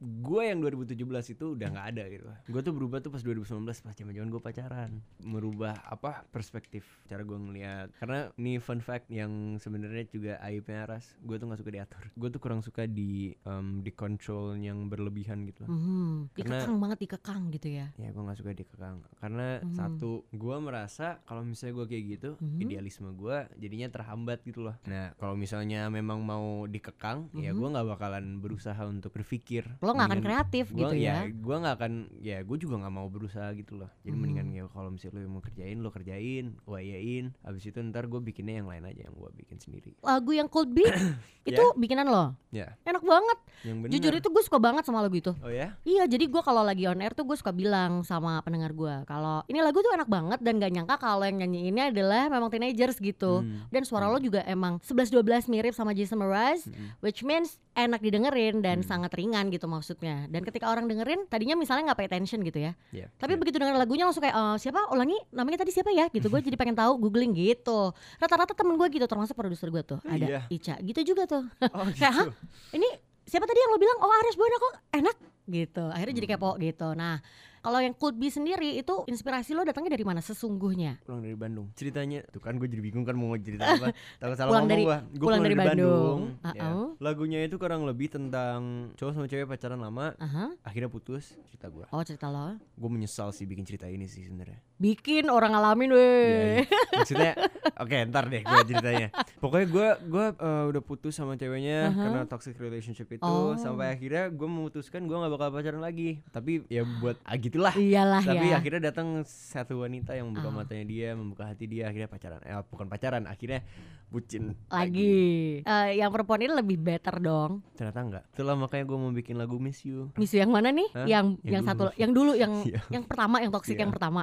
gue 0.00 0.42
yang 0.42 0.58
2017 0.58 0.94
itu 1.28 1.44
udah 1.52 1.66
nggak 1.68 1.86
ada 1.88 2.04
gitu 2.06 2.24
gue 2.46 2.60
tuh 2.60 2.72
berubah 2.72 2.98
tuh 2.98 3.10
pas 3.10 3.18
2019 3.18 3.42
pas 3.66 3.90
zaman 3.90 4.12
zaman 4.12 4.28
gue 4.28 4.38
pacaran 4.40 4.90
merubah 5.20 5.74
apa 5.84 6.22
perspektif 6.26 6.86
cara 7.04 7.20
gue 7.20 7.34
ngeliat 7.34 7.90
karena 7.96 8.30
ini 8.36 8.56
fun 8.56 8.78
fact 8.78 9.08
yang 9.08 9.30
sebenarnya 9.56 10.06
juga 10.06 10.32
aibnya 10.40 10.86
Aras 10.86 11.18
gue 11.18 11.36
tuh 11.36 11.46
nggak 11.46 11.58
suka 11.58 11.70
diatur 11.72 12.02
gue 12.08 12.28
tuh 12.28 12.40
kurang 12.40 12.60
suka 12.60 12.86
di 12.86 13.10
em, 13.36 13.80
di 13.80 13.90
control 13.90 14.54
yang 14.56 14.86
berlebihan 14.86 15.42
gitu 15.44 15.66
Mhm, 15.66 16.30
Karena- 16.32 16.62
Dikekang 16.62 16.78
banget 16.78 16.98
dikekang 17.00 17.42
gitu 17.50 17.68
ya. 17.68 17.86
ya 17.94 18.08
gue 18.08 18.22
nggak 18.22 18.38
suka 18.38 18.52
dikekang 18.52 18.96
karena 19.16 19.58
Mhm. 19.60 19.74
satu 19.74 20.10
gue 20.30 20.56
merasa 20.56 21.18
kalau 21.24 21.42
misalnya 21.42 21.74
gue 21.76 21.86
kayak 21.88 22.04
gitu 22.10 22.30
Mhm. 22.38 22.58
idealisme 22.60 23.10
gue 23.12 23.36
jadinya 23.58 23.88
terhambat 23.90 24.38
gitu 24.42 24.62
loh 24.62 24.76
nah 24.84 25.10
kalau 25.16 25.34
misalnya 25.34 25.90
memang 25.90 26.20
mau 26.20 26.64
dikekang 26.64 27.26
ya 27.34 27.50
Mhm. 27.50 27.58
gue 27.58 27.68
nggak 27.68 27.88
bakalan 27.88 28.19
berusaha 28.36 28.82
untuk 28.82 29.10
berpikir 29.10 29.64
Lo 29.78 29.90
nggak 29.90 30.08
akan 30.08 30.20
kreatif 30.20 30.64
gua, 30.68 30.88
gitu 30.88 30.96
ya. 30.96 31.26
gue 31.26 31.56
nggak 31.56 31.74
akan 31.74 31.92
ya 32.18 32.40
gue 32.40 32.56
juga 32.56 32.78
nggak 32.78 32.92
mau 32.92 33.06
berusaha 33.06 33.50
gitu 33.52 33.76
loh 33.76 33.90
jadi 34.00 34.10
Mhm. 34.10 34.20
mendingan 34.20 34.46
ya 34.50 34.62
kalau 34.66 34.88
misalnya 34.88 35.20
lo 35.20 35.30
mau 35.30 35.40
kerjain 35.40 35.76
lo 35.76 35.88
kerjain 35.88 36.44
gue 36.56 36.78
iyain 36.78 37.24
abis 37.42 37.62
itu 37.66 37.78
ntar 37.82 38.04
gue 38.04 38.20
bikinnya 38.20 38.58
yang 38.58 38.68
lain 38.68 38.84
aja 38.84 39.02
yang 39.02 39.14
gue 39.14 39.30
bikin 39.36 39.56
sendiri 39.56 39.90
Lagu 40.00 40.30
yang 40.30 40.46
Cold 40.46 40.70
Beat 40.70 40.92
itu 41.50 41.64
bikinan 41.74 42.04
lo. 42.04 42.36
ya 42.48 42.76
Enak 42.82 43.00
banget. 43.00 43.38
yang 43.62 43.76
bener 43.78 43.92
Jujur 43.92 44.12
itu 44.14 44.28
gue 44.28 44.42
suka 44.42 44.58
banget 44.58 44.82
sama 44.82 45.00
lagu 45.00 45.14
itu. 45.14 45.32
oh 45.34 45.48
ya 45.48 45.76
Iya, 45.82 46.04
jadi 46.04 46.24
gue 46.26 46.40
kalau 46.40 46.60
lagi 46.60 46.84
on 46.84 46.98
air 46.98 47.10
tuh 47.10 47.24
gue 47.24 47.34
suka 47.34 47.50
bilang 47.50 48.02
sama 48.02 48.40
pendengar 48.40 48.70
gue 48.70 48.94
kalau 49.04 49.40
ini 49.46 49.58
lagu 49.58 49.78
tuh 49.78 49.90
enak 49.90 50.06
banget 50.06 50.38
dan 50.38 50.56
gak 50.56 50.70
nyangka 50.70 50.96
kalau 50.96 51.22
yang 51.22 51.38
nyanyi 51.38 51.68
ini 51.68 51.80
adalah 51.86 52.26
memang 52.26 52.48
teenagers 52.48 52.96
gitu. 52.96 53.40
Hmm. 53.40 53.64
Dan 53.68 53.82
suara 53.82 54.06
lo 54.06 54.18
juga 54.18 54.42
emang 54.42 54.78
11-12 54.80 55.20
mirip 55.46 55.72
sama 55.72 55.90
Jason 55.90 56.18
Mraz, 56.18 56.64
Mm-mm. 56.64 56.98
which 57.00 57.20
means 57.20 57.56
enak 57.72 58.00
didengerin 58.10 58.58
dan 58.58 58.82
Hmm. 58.82 58.86
sangat 58.86 59.14
ringan 59.14 59.48
gitu 59.48 59.64
maksudnya. 59.64 60.26
Dan 60.26 60.42
ketika 60.42 60.66
orang 60.66 60.84
dengerin, 60.84 61.24
tadinya 61.24 61.54
misalnya 61.54 61.90
nggak 61.90 61.98
pay 61.98 62.06
attention 62.06 62.42
gitu 62.42 62.58
ya. 62.60 62.72
Ya, 62.90 63.06
Tapi 63.14 63.34
ya. 63.34 63.38
begitu 63.38 63.56
denger 63.56 63.74
lagunya 63.74 64.04
langsung 64.04 64.20
kayak 64.20 64.34
"Eh, 64.34 64.56
siapa 64.58 64.90
ulangi 64.90 65.14
namanya 65.30 65.62
tadi 65.62 65.70
siapa 65.70 65.88
ya 65.88 66.10
gitu. 66.10 66.26
Gue 66.26 66.42
jadi 66.42 66.54
pengen 66.54 66.74
tahu 66.74 66.98
googling 66.98 67.30
gitu. 67.30 67.94
Rata-rata 68.18 68.52
temen 68.52 68.74
gue 68.74 68.88
gitu 68.90 69.06
termasuk 69.06 69.32
produser 69.32 69.70
gue 69.70 69.82
tuh 69.82 69.96
Oh, 69.96 70.10
ada 70.10 70.26
iya. 70.26 70.40
Ica 70.46 70.74
gitu 70.80 71.00
juga 71.06 71.24
tuh. 71.24 71.46
oh, 71.46 71.86
kayak, 71.94 72.12
gitu. 72.26 72.32
ini 72.74 72.88
siapa 73.22 73.46
tadi 73.46 73.56
yang 73.56 73.70
lo 73.70 73.78
bilang 73.78 73.98
oh 74.00 74.10
Ares 74.10 74.34
Buana 74.34 74.56
kok 74.58 74.74
enak 74.92 75.16
gitu 75.46 75.84
akhirnya 75.86 76.14
jadi 76.16 76.28
kepo 76.30 76.58
gitu 76.58 76.88
nah 76.92 77.22
kalau 77.60 77.78
yang 77.78 77.92
Bee 78.12 78.28
sendiri 78.28 78.76
itu 78.76 79.04
inspirasi 79.04 79.52
lo 79.52 79.62
datangnya 79.62 79.92
dari 79.92 80.04
mana 80.04 80.20
sesungguhnya 80.20 81.00
pulang 81.04 81.20
dari 81.20 81.36
Bandung 81.36 81.68
ceritanya 81.72 82.24
tuh 82.26 82.40
kan 82.40 82.56
gue 82.56 82.64
jadi 82.64 82.80
bingung 82.80 83.04
kan 83.04 83.14
mau 83.14 83.36
cerita 83.36 83.64
apa 83.70 83.92
takut 84.16 84.36
salah 84.36 84.50
Pulang 84.50 84.64
ngomong 84.64 84.70
dari- 84.70 84.84
gua 84.84 84.98
gue 85.06 85.20
pulang 85.20 85.42
dari 85.42 85.56
Bandung. 85.56 86.18
ya. 86.42 86.62
Uh-uh. 86.66 86.88
lagunya 86.98 87.38
itu 87.40 87.56
kurang 87.56 87.84
lebih 87.84 88.08
tentang 88.08 88.90
cowok 88.94 89.12
sama 89.12 89.26
cewek 89.26 89.46
pacaran 89.46 89.78
lama 89.78 90.16
Aha. 90.16 90.56
akhirnya 90.64 90.88
putus 90.88 91.36
cerita 91.46 91.68
gue 91.68 91.84
oh 91.86 92.02
cerita 92.02 92.26
lo 92.26 92.56
gue 92.56 92.90
menyesal 92.90 93.30
sih 93.30 93.44
bikin 93.44 93.64
cerita 93.64 93.84
ini 93.84 94.08
sih 94.08 94.24
sebenarnya 94.24 94.58
bikin 94.80 95.28
orang 95.28 95.52
ngalamin 95.52 95.90
Iya, 95.90 95.94
weh 95.94 96.08
iya. 96.56 96.64
maksudnya 96.96 97.32
oke 97.76 97.96
ntar 98.08 98.24
deh 98.26 98.40
gue 98.40 98.60
ceritanya 98.64 99.08
pokoknya 99.36 99.66
gue 99.68 99.88
gue 100.08 100.26
eh, 100.34 100.64
udah 100.66 100.82
putus 100.82 101.12
sama 101.12 101.36
ceweknya 101.36 101.78
Aha. 101.86 102.00
karena 102.00 102.20
toxic 102.24 102.56
relationship 102.56 103.06
itu 103.10 103.20
Oh. 103.22 103.52
sampai 103.54 103.92
akhirnya 103.92 104.26
gue 104.26 104.48
memutuskan 104.48 105.04
gue 105.04 105.12
nggak 105.12 105.30
bakal 105.30 105.48
pacaran 105.50 105.78
lagi 105.78 106.24
tapi 106.26 106.64
ya 106.66 106.80
buat 106.98 107.20
ah 107.20 107.36
gitulah 107.36 107.72
iyalah 107.72 108.24
tapi 108.24 108.46
ya 108.46 108.56
akhirnya 108.56 108.88
datang 108.88 109.20
satu 109.22 109.84
wanita 109.84 110.16
yang 110.16 110.26
membuka 110.26 110.48
Ah. 110.48 110.56
matanya 110.56 110.84
dia 110.86 111.08
membuka 111.12 111.44
hati 111.44 111.64
dia 111.66 111.84
akhirnya 111.84 112.08
pacaran 112.08 112.40
eh 112.40 112.56
bukan 112.64 112.86
pacaran 112.86 113.24
akhirnya 113.24 113.60
bucin 114.08 114.58
lagi 114.66 115.62
Eh, 115.62 115.88
yang 115.96 116.10
perempuan 116.10 116.40
ini 116.40 116.50
lebih 116.52 116.76
better 116.76 117.20
dong 117.20 117.62
ternyata 117.72 118.00
enggak 118.00 118.24
itulah 118.28 118.56
makanya 118.56 118.84
gue 118.84 118.98
mau 118.98 119.12
bikin 119.12 119.36
lagu 119.36 119.56
Miss 119.56 119.84
You 119.84 120.10
Misu 120.16 120.34
yang 120.36 120.50
mana 120.50 120.68
nih 120.68 120.88
Hah? 120.90 121.06
yang 121.06 121.26
Yang 121.38 121.46
yang, 121.46 121.62
dulu. 121.62 121.68
satu 121.68 121.84
yang 121.94 122.10
dulu 122.10 122.32
yang 122.34 122.52
Iya. 122.66 122.80
yang 122.90 123.04
pertama 123.04 123.36
yang 123.38 123.50
toxic 123.50 123.74
Iya. 123.74 123.82
yang 123.84 123.92
pertama 123.92 124.22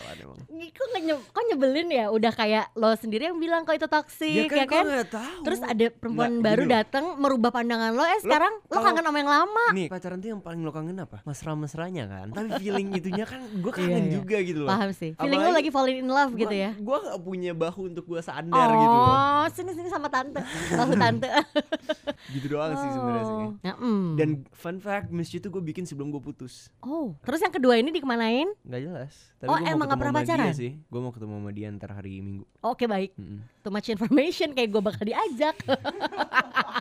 sialan 0.00 0.16
emang 0.18 0.38
kok, 0.70 0.86
nge- 0.94 1.24
kok 1.28 1.44
nyebelin 1.46 1.88
ya 1.90 2.06
udah 2.08 2.32
kayak 2.32 2.64
lo 2.74 2.90
sendiri 2.94 3.22
yang 3.24 3.36
bilang 3.36 3.62
kok 3.62 3.74
itu 3.74 3.86
toxic 3.86 4.48
ya 4.48 4.64
kan, 4.64 4.82
gue 4.82 4.92
nggak 4.94 5.10
tahu 5.10 5.38
Terus 5.42 5.60
ada 5.62 5.86
perempuan 5.90 6.30
Nggak, 6.32 6.42
baru 6.42 6.62
datang 6.66 7.04
merubah 7.16 7.50
pandangan 7.50 7.92
lo. 7.92 8.02
Eh 8.02 8.18
sekarang 8.18 8.52
lo, 8.62 8.80
kangen 8.80 9.02
sama 9.02 9.18
yang 9.18 9.30
lama. 9.30 9.64
nih 9.70 9.86
pacaran 9.86 10.18
tuh 10.18 10.28
yang 10.28 10.40
paling 10.40 10.60
lo 10.60 10.70
kangen 10.70 10.96
apa 10.98 11.20
mesra-mesranya 11.22 12.04
kan 12.06 12.26
tapi 12.30 12.48
feeling 12.60 12.88
itunya 12.92 13.24
kan 13.24 13.40
gue 13.44 13.70
kangen 13.70 13.88
Iya, 13.90 14.00
iya. 14.00 14.12
juga 14.14 14.36
gitu 14.40 14.60
loh 14.60 14.70
Paham 14.70 14.90
sih. 14.90 15.10
Feeling 15.14 15.40
lo 15.40 15.50
lagi 15.52 15.70
falling 15.70 15.98
in 15.98 16.08
love 16.08 16.32
gitu 16.34 16.54
ya. 16.54 16.70
gue 16.72 16.96
gak 17.02 17.20
punya 17.20 17.52
bahu 17.52 17.80
untuk 17.86 18.04
gue 18.06 18.20
sadar 18.20 18.68
gitu 18.70 18.96
loh 18.96 19.18
Oh, 19.40 19.46
sini 19.48 19.72
sini 19.72 19.88
sama 19.88 20.08
tante. 20.08 20.40
Tahu 20.70 20.92
tante. 20.94 21.28
gitu 22.34 22.46
doang 22.48 22.72
sih 22.72 22.88
sebenarnya 22.88 23.24
sih 23.24 23.28
Oh. 23.32 23.52
Ya, 23.60 23.74
mm. 23.74 24.06
dan 24.16 24.28
fun 24.50 24.76
fact 24.76 25.08
Miss 25.10 25.32
tuh 25.32 25.48
gue 25.48 25.62
bikin 25.62 25.82
sebelum 25.82 26.08
gue 26.08 26.20
putus 26.20 26.68
Oh, 26.80 27.16
terus 27.20 27.38
yang 27.38 27.50
kedua 27.50 27.74
ini 27.74 27.90
dikemanain? 27.90 28.48
nggak 28.60 28.80
jelas 28.80 29.12
tapi 29.36 29.48
Oh, 29.48 29.58
emang 29.58 29.88
nggak 29.90 30.00
pernah 30.00 30.14
pacaran? 30.16 30.52
sih 30.52 30.72
gue 30.78 31.00
mau 31.00 31.10
ketemu 31.10 31.34
sama 31.34 31.50
dia 31.50 31.66
ntar 31.72 31.90
hari 31.92 32.12
minggu 32.16 32.44
Oke 32.60 32.84
baik, 32.84 33.10
Mm-mm. 33.14 33.40
too 33.58 33.68
much 33.68 33.88
information 33.88 34.52
kayak 34.52 34.68
gue 34.68 34.80
bakal 34.80 35.02
diajak. 35.02 35.56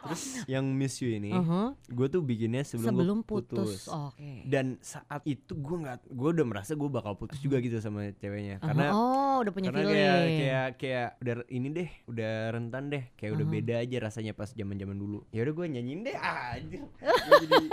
terus 0.02 0.24
yang 0.46 0.66
Miss 0.68 0.98
You 0.98 1.14
ini 1.14 1.32
Uh-huh. 1.32 1.72
gue 1.88 2.08
tuh 2.08 2.20
bikinnya 2.20 2.62
sebelum, 2.62 2.90
Sebelum 2.92 3.18
putus, 3.22 3.86
putus. 3.86 3.90
Oke. 3.90 4.44
dan 4.44 4.78
saat 4.80 5.22
itu 5.24 5.54
gue 5.54 5.78
nggak 5.80 5.98
gue 6.06 6.30
udah 6.32 6.46
merasa 6.46 6.74
gue 6.74 6.90
bakal 6.90 7.16
putus 7.16 7.38
juga 7.38 7.58
gitu 7.58 7.78
sama 7.78 8.12
ceweknya 8.14 8.60
karena 8.60 8.92
oh, 8.92 9.40
udah 9.40 9.52
punya 9.52 9.70
karena 9.70 9.82
feeling. 9.82 9.96
kayak 9.96 10.20
kayak 10.30 10.68
kayak 10.76 11.10
udah 11.18 11.34
ini 11.48 11.68
deh 11.72 11.90
udah 12.06 12.32
rentan 12.52 12.84
deh 12.88 13.04
kayak 13.14 13.32
udah 13.32 13.42
Uh-huh. 13.42 13.56
beda 13.56 13.76
aja 13.80 13.98
rasanya 14.00 14.34
pas 14.34 14.50
zaman 14.50 14.76
zaman 14.76 14.96
dulu 14.96 15.24
ya 15.30 15.42
udah 15.42 15.54
gue 15.56 15.66
nyanyiin 15.70 16.02
deh 16.04 16.16
aja 16.16 16.80
jadi 17.30 17.66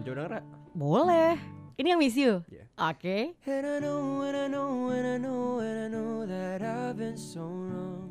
coba 0.00 0.14
denger? 0.16 0.32
Boleh. 0.72 1.34
Ini 1.78 1.94
yang 1.94 2.02
miss 2.02 2.18
you. 2.18 2.42
Iya. 2.50 2.66
Oke. 2.90 3.38
And 3.46 3.62
I 3.62 3.78
know 3.78 4.26
and 4.26 4.34
I 4.34 4.50
know 4.50 4.90
and 4.90 5.06
I 5.06 5.16
know 5.22 5.62
and 5.62 5.78
I 5.78 5.86
know 5.86 6.26
that 6.26 6.58
I've 6.58 6.98
been 6.98 7.14
so 7.14 7.46
wrong. 7.46 8.10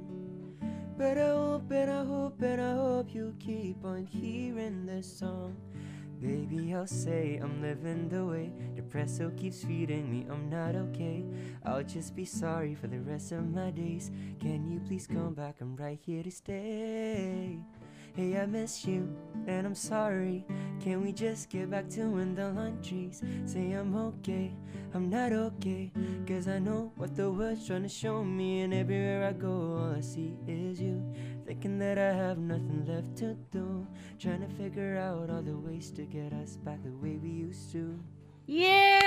But 0.95 1.19
I 1.19 1.35
hope 1.35 1.67
and 1.75 1.91
I 1.91 2.03
hope 2.07 2.39
and 2.39 2.63
I 2.63 2.73
hope 2.79 3.11
you 3.11 3.35
keep 3.43 3.83
on 3.83 4.07
hearing 4.07 4.87
this 4.87 5.03
song. 5.03 5.59
Baby, 6.23 6.71
I'll 6.73 6.87
say 6.87 7.43
I'm 7.43 7.59
living 7.59 8.07
the 8.07 8.23
way 8.23 8.55
Depresso 8.73 9.35
keeps 9.35 9.67
feeding 9.67 10.09
me, 10.09 10.25
I'm 10.31 10.49
not 10.49 10.73
okay. 10.89 11.27
I'll 11.67 11.83
just 11.83 12.15
be 12.15 12.23
sorry 12.23 12.73
for 12.73 12.87
the 12.87 13.03
rest 13.03 13.35
of 13.35 13.45
my 13.51 13.69
days. 13.69 14.09
Can 14.39 14.65
you 14.65 14.79
please 14.79 15.05
come 15.05 15.35
back, 15.35 15.59
I'm 15.59 15.75
right 15.75 15.99
here 16.01 16.23
to 16.23 16.31
stay 16.31 17.59
Hey, 18.17 18.35
I 18.39 18.47
miss 18.47 18.83
you, 18.83 19.07
and 19.45 19.67
I'm 19.67 19.75
sorry. 19.75 20.43
Can 20.81 21.03
we 21.03 21.11
just 21.11 21.51
get 21.51 21.69
back 21.69 21.87
to 21.89 22.09
when 22.09 22.33
the 22.33 22.49
laundries 22.49 23.21
Say 23.45 23.73
I'm 23.73 23.95
okay, 23.95 24.51
I'm 24.95 25.07
not 25.07 25.33
okay 25.33 25.91
Cause 26.27 26.47
I 26.47 26.57
know 26.57 26.91
what 26.95 27.15
the 27.15 27.29
world's 27.29 27.67
trying 27.67 27.83
to 27.83 27.89
show 27.89 28.23
me 28.23 28.61
And 28.61 28.73
everywhere 28.73 29.27
I 29.27 29.33
go, 29.33 29.77
all 29.77 29.95
I 29.95 30.01
see 30.01 30.35
is 30.47 30.81
you. 30.81 30.99
Thinking 31.45 31.77
that 31.77 31.99
I 31.99 32.11
have 32.11 32.39
nothing 32.39 32.85
left 32.87 33.17
to 33.17 33.35
do 33.51 33.85
Trying 34.17 34.41
to 34.41 34.55
figure 34.55 34.97
out 34.97 35.29
all 35.29 35.43
the 35.43 35.55
ways 35.55 35.91
to 35.91 36.01
get 36.01 36.33
us 36.33 36.57
back 36.57 36.83
the 36.83 36.89
way 36.89 37.19
we 37.21 37.29
used 37.29 37.71
to. 37.73 37.99
Yeah, 38.47 39.06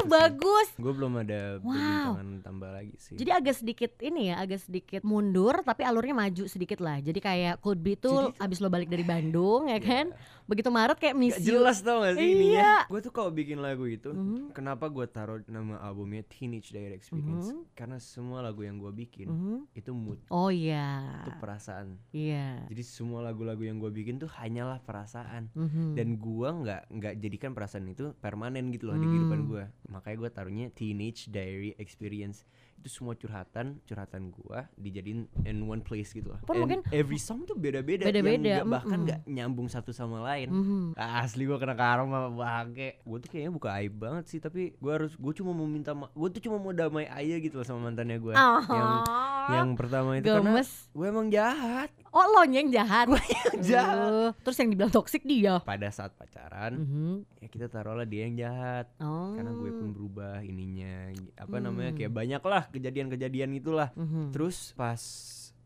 itu 0.00 0.08
bagus. 0.08 0.68
Gue 0.74 0.92
belum 0.92 1.12
ada 1.18 1.40
Wow. 1.60 2.16
tambah 2.40 2.70
lagi 2.70 2.94
sih 2.96 3.14
Jadi 3.14 3.30
agak 3.30 3.54
sedikit 3.54 3.92
ini 4.00 4.28
ya, 4.28 4.40
agak 4.40 4.60
sedikit 4.60 5.02
mundur 5.02 5.60
tapi 5.60 5.82
alurnya 5.82 6.16
maju 6.16 6.44
sedikit 6.46 6.78
lah. 6.78 6.98
Jadi 6.98 7.18
kayak 7.18 7.60
could 7.60 7.78
be 7.78 7.94
tuh 7.94 8.32
Jadi 8.32 8.32
tuh- 8.32 8.42
abis 8.42 8.58
lo 8.58 8.68
balik 8.68 8.88
dari 8.88 9.02
Bandung 9.02 9.66
ya 9.66 9.78
kan. 9.78 10.12
Begitu 10.44 10.66
Maret 10.66 10.98
kayak 10.98 11.14
miss 11.14 11.36
Gak 11.36 11.40
you. 11.40 11.48
jelas 11.54 11.78
tau 11.78 12.02
gak 12.02 12.14
sih 12.14 12.26
Iya. 12.26 12.34
ininya 12.34 12.70
Gue 12.86 13.00
tuh 13.00 13.12
kalau 13.12 13.30
bikin 13.30 13.60
lagu 13.60 13.86
itu 13.86 14.10
Mhm. 14.10 14.50
Kenapa 14.50 14.88
gue 14.88 15.06
taruh 15.06 15.38
nama 15.46 15.78
albumnya 15.78 16.24
Teenage 16.24 16.70
Diary 16.70 16.90
Experience 16.92 17.54
Mhm. 17.54 17.70
Karena 17.72 17.96
semua 17.96 18.42
lagu 18.42 18.60
yang 18.60 18.76
gue 18.76 18.90
bikin 18.90 19.30
Mhm. 19.30 19.58
Itu 19.72 19.92
mood, 19.92 20.18
Oh 20.28 20.50
iya. 20.50 21.22
itu 21.22 21.30
perasaan 21.38 22.02
Iya. 22.10 22.66
Jadi 22.66 22.82
semua 22.82 23.22
lagu-lagu 23.22 23.62
yang 23.62 23.78
gue 23.78 23.90
bikin 23.90 24.18
tuh 24.18 24.26
hanyalah 24.32 24.80
perasaan 24.80 25.50
Mhm. 25.52 25.94
dan 25.94 26.08
gua 26.16 26.50
nggak 26.52 26.82
nggak 26.90 27.14
jadikan 27.16 27.50
perasaan 27.52 27.86
itu 27.86 28.10
permanen 28.16 28.70
gitu 28.70 28.86
loh 28.86 28.94
di 28.94 29.00
Hmm. 29.00 29.12
kehidupan 29.12 29.40
gua 29.44 29.64
makanya 29.90 30.16
gua 30.16 30.30
taruhnya 30.30 30.70
teenage 30.70 31.26
diary 31.28 31.74
experience 31.76 32.46
itu 32.80 32.88
semua 32.90 33.12
curhatan 33.12 33.76
curhatan 33.82 34.32
gua 34.32 34.64
dijadiin 34.74 35.28
in 35.44 35.60
one 35.62 35.78
place 35.78 36.10
gitu 36.10 36.30
loh 36.30 36.40
Pun 36.40 36.56
And 36.56 36.60
mungkin- 36.62 36.82
every 36.90 37.16
song 37.16 37.44
tuh 37.44 37.52
beda-beda 37.54 38.02
Beda-beda, 38.02 38.40
yang 38.40 38.64
nggak- 38.64 38.72
bahkan 38.72 38.98
nggak 39.02 39.20
nyambung 39.26 39.68
satu 39.68 39.90
sama 39.90 40.24
lain 40.24 40.48
Mhm. 40.48 40.84
asli 40.96 41.44
gua 41.44 41.56
kena 41.56 41.74
karma 41.74 42.26
bangke 42.30 42.98
gua 43.02 43.18
tuh 43.18 43.28
kayaknya 43.28 43.52
buka 43.52 43.68
aib 43.76 43.94
banget 43.94 44.24
sih 44.26 44.38
tapi 44.38 44.72
gua 44.74 44.96
harus 44.96 45.12
gua 45.14 45.32
cuma 45.32 45.52
mau 45.52 45.64
minta 45.64 45.92
gua 45.92 46.28
tuh 46.28 46.40
cuma 46.40 46.56
mau 46.56 46.72
damai 46.72 47.04
aja 47.04 47.36
gitu 47.38 47.54
loh 47.54 47.66
sama 47.66 47.84
mantannya 47.84 48.16
gua 48.16 48.32
yang 48.32 48.88
Ah, 49.02 49.52
yang 49.52 49.70
pertama 49.74 50.16
itu 50.16 50.24
karena 50.26 50.56
gemes. 50.56 50.70
gue 50.90 51.06
emang 51.06 51.28
jahat 51.28 51.90
Oh 52.10 52.24
lo 52.24 52.42
yang 52.44 52.66
jahat. 52.68 53.06
gue 53.06 53.18
yang 53.22 53.58
jahat 53.60 53.98
Uh, 54.00 54.30
terus 54.40 54.56
yang 54.56 54.68
dibilang 54.68 54.90
toksik 54.90 55.22
dia. 55.22 55.58
pada 55.60 55.86
saat 55.88 56.10
pacaran 56.12 56.74
Mhm. 56.76 57.14
ya 57.36 57.48
kita 57.48 57.66
taruhlah 57.66 58.02
dia 58.04 58.24
yang 58.24 58.36
jahat 58.36 58.86
Oh. 58.96 59.34
karena 59.34 59.50
gue 59.52 59.70
pun 59.70 59.88
berubah 59.90 60.38
ininya 60.40 61.10
apa 61.36 61.50
Hmm. 61.52 61.64
namanya 61.64 61.92
kayak 61.92 62.10
banyak 62.10 62.42
lah 62.42 62.69
kejadian-kejadian 62.70 63.50
itulah 63.52 63.90
Mhm. 63.92 64.30
terus 64.30 64.72
pas 64.72 65.02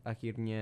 akhirnya 0.05 0.61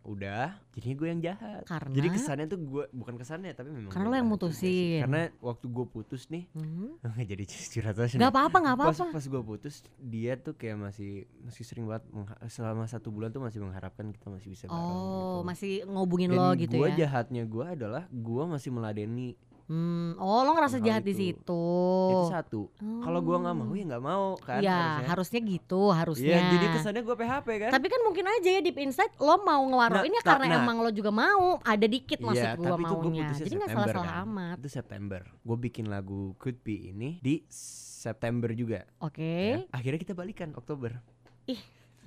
udah 0.00 0.54
jadinya 0.70 0.94
gue 0.94 1.08
yang 1.08 1.20
jahat 1.20 1.62
Karena? 1.64 1.90
jadi 1.90 2.08
kesannya 2.08 2.46
tuh 2.46 2.58
gue 2.60 2.84
bukan 2.92 3.14
kesannya 3.14 3.50
tapi 3.50 3.66
memang 3.68 3.90
Karena 3.90 4.06
gue 4.06 4.12
lo 4.12 4.16
yang 4.16 4.30
mutusin. 4.30 5.00
karena 5.00 5.20
waktu 5.40 5.66
gue 5.66 5.86
putus 5.88 6.22
nih 6.28 6.46
Mhm. 6.52 7.02
jadi 7.26 7.42
curhat 7.72 7.96
aja 7.96 8.06
Gak 8.08 8.14
nih. 8.14 8.30
apa-apa, 8.30 8.56
gak 8.60 8.76
pas 8.76 8.94
apa-apa. 8.94 9.10
pas 9.12 9.24
gue 9.26 9.42
putus 9.44 9.74
dia 9.98 10.32
tuh 10.36 10.54
kayak 10.54 10.78
masih 10.80 11.12
masih 11.40 11.62
sering 11.62 11.84
banget 11.84 12.06
selama 12.46 12.86
satu 12.86 13.10
bulan 13.10 13.30
tuh 13.30 13.42
masih 13.42 13.58
mengharapkan 13.58 14.06
kita 14.08 14.26
masih 14.28 14.48
bisa 14.48 14.64
bareng 14.64 14.78
Oh, 14.78 15.02
gitu. 15.36 15.40
masih 15.44 15.72
ngobungin 15.84 16.30
Dan 16.30 16.38
lo 16.38 16.54
gitu 16.54 16.74
gua 16.76 16.88
ya. 16.88 16.96
jahatnya 17.00 17.42
gue 17.44 17.66
adalah 17.68 18.06
gue 18.06 18.42
masih 18.46 18.70
meladeni 18.70 19.34
Hmm. 19.64 20.12
Oh, 20.20 20.44
lo 20.44 20.52
ngerasa 20.52 20.76
hal 20.76 20.84
jahat 20.84 21.02
di 21.02 21.16
itu. 21.16 21.40
situ. 21.40 21.66
itu 22.12 22.24
satu 22.28 22.60
kalau 23.00 23.20
gue 23.20 23.36
nggak 23.40 23.56
mau 23.56 23.72
ya 23.72 23.84
nggak 23.88 24.04
mau 24.04 24.26
kan. 24.36 24.60
Ya, 24.60 24.76
harusnya. 25.00 25.08
harusnya 25.08 25.40
gitu, 25.40 25.80
harusnya. 25.88 26.36
Iya, 26.36 26.50
jadi 26.52 26.66
kesannya 26.76 27.02
gue 27.02 27.16
PHP 27.16 27.48
kan? 27.58 27.70
Tapi 27.72 27.86
kan 27.88 28.00
mungkin 28.04 28.24
aja 28.28 28.48
ya 28.50 28.60
deep 28.60 28.76
inside 28.76 29.12
lo 29.16 29.40
mau 29.40 29.64
ngewaroinnya 29.64 30.20
Nah, 30.20 30.28
karena 30.36 30.46
nah. 30.52 30.60
emang 30.60 30.76
lo 30.84 30.90
juga 30.92 31.08
mau. 31.08 31.56
Ada 31.60 31.86
dikit 31.88 32.20
maksud 32.20 32.44
Iya, 32.44 32.60
gua 32.60 32.76
tapi 32.76 32.82
itu 32.82 32.92
maunya. 32.92 33.24
putusnya 33.24 33.44
Jadi 33.44 33.54
nggak 33.56 33.70
salah-salah 33.72 34.04
kan. 34.12 34.24
amat. 34.28 34.56
Itu 34.60 34.68
September. 34.68 35.20
Gue 35.40 35.56
bikin 35.56 35.84
lagu 35.88 36.20
Could 36.36 36.60
Be 36.60 36.92
ini 36.92 37.16
di 37.24 37.40
September 37.48 38.52
juga. 38.52 38.84
Oke. 39.00 39.64
Ya. 39.64 39.64
Akhirnya 39.72 39.96
kita 39.96 40.12
balikan 40.12 40.52
Oktober. 40.52 41.00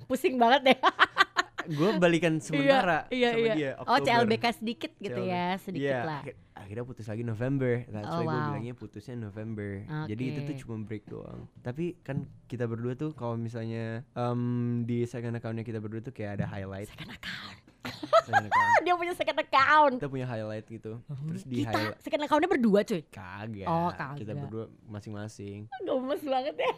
Pusing 0.06 0.38
banget 0.38 0.60
deh. 0.62 0.78
Gue 1.68 1.90
balikan 1.96 2.40
sementara 2.40 3.04
iya, 3.08 3.30
sama 3.30 3.44
iya. 3.44 3.54
dia. 3.54 3.70
Oh, 3.76 3.84
Oktober. 3.90 4.08
CLBK 4.24 4.44
sedikit 4.54 4.90
gitu 4.96 5.20
CLBK. 5.20 5.30
ya, 5.30 5.46
sedikit 5.58 5.84
Iya, 5.86 6.00
lah. 6.02 6.20
akhir- 6.22 6.38
akhirnya 6.54 6.84
putus 6.84 7.06
lagi 7.06 7.22
November. 7.22 7.72
That's 7.86 8.08
Oh, 8.08 8.18
why 8.18 8.24
gue 8.24 8.32
wow. 8.34 8.46
bilangnya 8.48 8.74
putusnya 8.74 9.14
November. 9.14 9.70
Jadi 10.06 10.22
itu 10.24 10.40
tuh 10.42 10.54
cuma 10.58 10.74
break 10.80 11.04
doang. 11.06 11.44
Tapi 11.58 11.84
kan 12.00 12.16
kita 12.44 12.64
berdua 12.64 12.92
tuh 12.94 13.12
kalau 13.12 13.36
misalnya 13.36 14.00
em, 14.10 14.40
di 14.82 15.04
second 15.04 15.34
accountnya 15.34 15.60
kita 15.60 15.78
berdua 15.78 16.00
tuh 16.00 16.10
kayak 16.10 16.36
ada 16.36 16.46
highlight. 16.46 16.88
Second 16.88 17.12
account. 17.12 17.56
Dia 18.84 18.92
punya 18.94 19.14
second 19.14 19.38
account. 19.38 19.94
Kita 19.96 20.08
punya 20.08 20.26
highlight 20.26 20.66
gitu. 20.66 21.00
Terus 21.00 21.42
di 21.42 21.62
Kita 21.62 21.72
highlight 21.72 22.00
second 22.00 22.22
accountnya 22.22 22.50
berdua 22.50 22.80
cuy. 22.82 23.00
kagak. 23.06 23.64
Oh, 23.66 23.88
Kita 23.88 24.04
kagak. 24.26 24.36
berdua 24.42 24.64
masing-masing. 24.84 25.68
Gemes 25.78 26.22
banget 26.22 26.54
ya. 26.58 26.72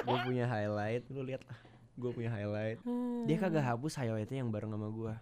gue 0.00 0.18
punya 0.22 0.44
highlight 0.44 1.02
lu 1.08 1.22
lihat 1.22 1.42
lah 1.44 1.58
gue 1.94 2.10
punya 2.10 2.28
highlight 2.28 2.78
dia 3.24 3.36
kagak 3.36 3.64
hapus 3.64 3.94
highlightnya 3.96 4.38
yang 4.38 4.50
bareng 4.50 4.68
sama 4.68 4.88
gue 4.88 5.14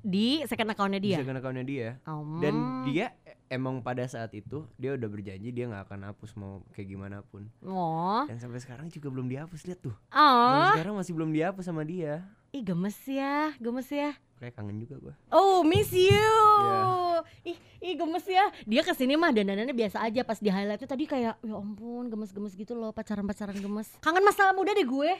Di 0.00 0.40
second 0.44 0.72
accountnya 0.72 0.96
di 0.96 1.12
dia. 1.12 1.18
second 1.18 1.36
accountnya 1.36 1.60
dia 1.62 1.88
Oh. 2.04 2.40
dan 2.40 2.54
dia 2.84 3.12
emang 3.46 3.78
pada 3.78 4.00
saat 4.04 4.32
itu 4.32 4.64
dia 4.74 4.94
udah 4.94 5.06
berjanji 5.06 5.50
dia 5.50 5.66
nggak 5.66 5.84
akan 5.84 6.08
hapus 6.08 6.30
mau 6.34 6.64
kayak 6.70 6.88
gimana 6.88 7.20
pun 7.22 7.46
Oh. 7.60 8.24
dan 8.24 8.36
sampai 8.36 8.58
sekarang 8.58 8.88
juga 8.88 9.08
belum 9.08 9.26
dihapus 9.26 9.66
lihat 9.66 9.80
tuh 9.80 9.92
Oh. 10.08 10.48
Sampai 10.56 10.80
sekarang 10.80 10.94
masih 10.96 11.12
belum 11.12 11.30
dihapus 11.30 11.64
sama 11.64 11.82
dia 11.82 12.24
Ih 12.50 12.64
gemes 12.64 12.98
ya, 13.04 13.54
gemes 13.56 13.86
ya. 13.86 14.16
Kayak 14.40 14.56
kangen 14.56 14.80
juga 14.80 14.96
gue 14.98 15.14
Oh, 15.30 15.60
miss 15.60 15.92
you. 15.92 16.10
Iya. 16.10 16.80
Ih, 17.44 17.58
ih 17.84 17.94
gemes 17.94 18.24
ya. 18.24 18.48
Dia 18.64 18.80
ke 18.80 18.96
sini 18.96 19.12
mah 19.14 19.28
dandanannya 19.28 19.76
biasa 19.76 20.00
aja 20.00 20.24
pas 20.24 20.40
di 20.40 20.48
highlightnya 20.48 20.88
tadi 20.88 21.04
kayak 21.04 21.36
ya 21.44 21.54
ampun 21.54 22.08
gemes-gemes 22.08 22.56
gitu 22.56 22.72
loh 22.72 22.90
pacaran-pacaran 22.90 23.54
gemes. 23.54 23.92
Kangen 24.00 24.24
masa 24.24 24.56
muda 24.56 24.72
deh 24.72 24.82
gue. 24.82 25.10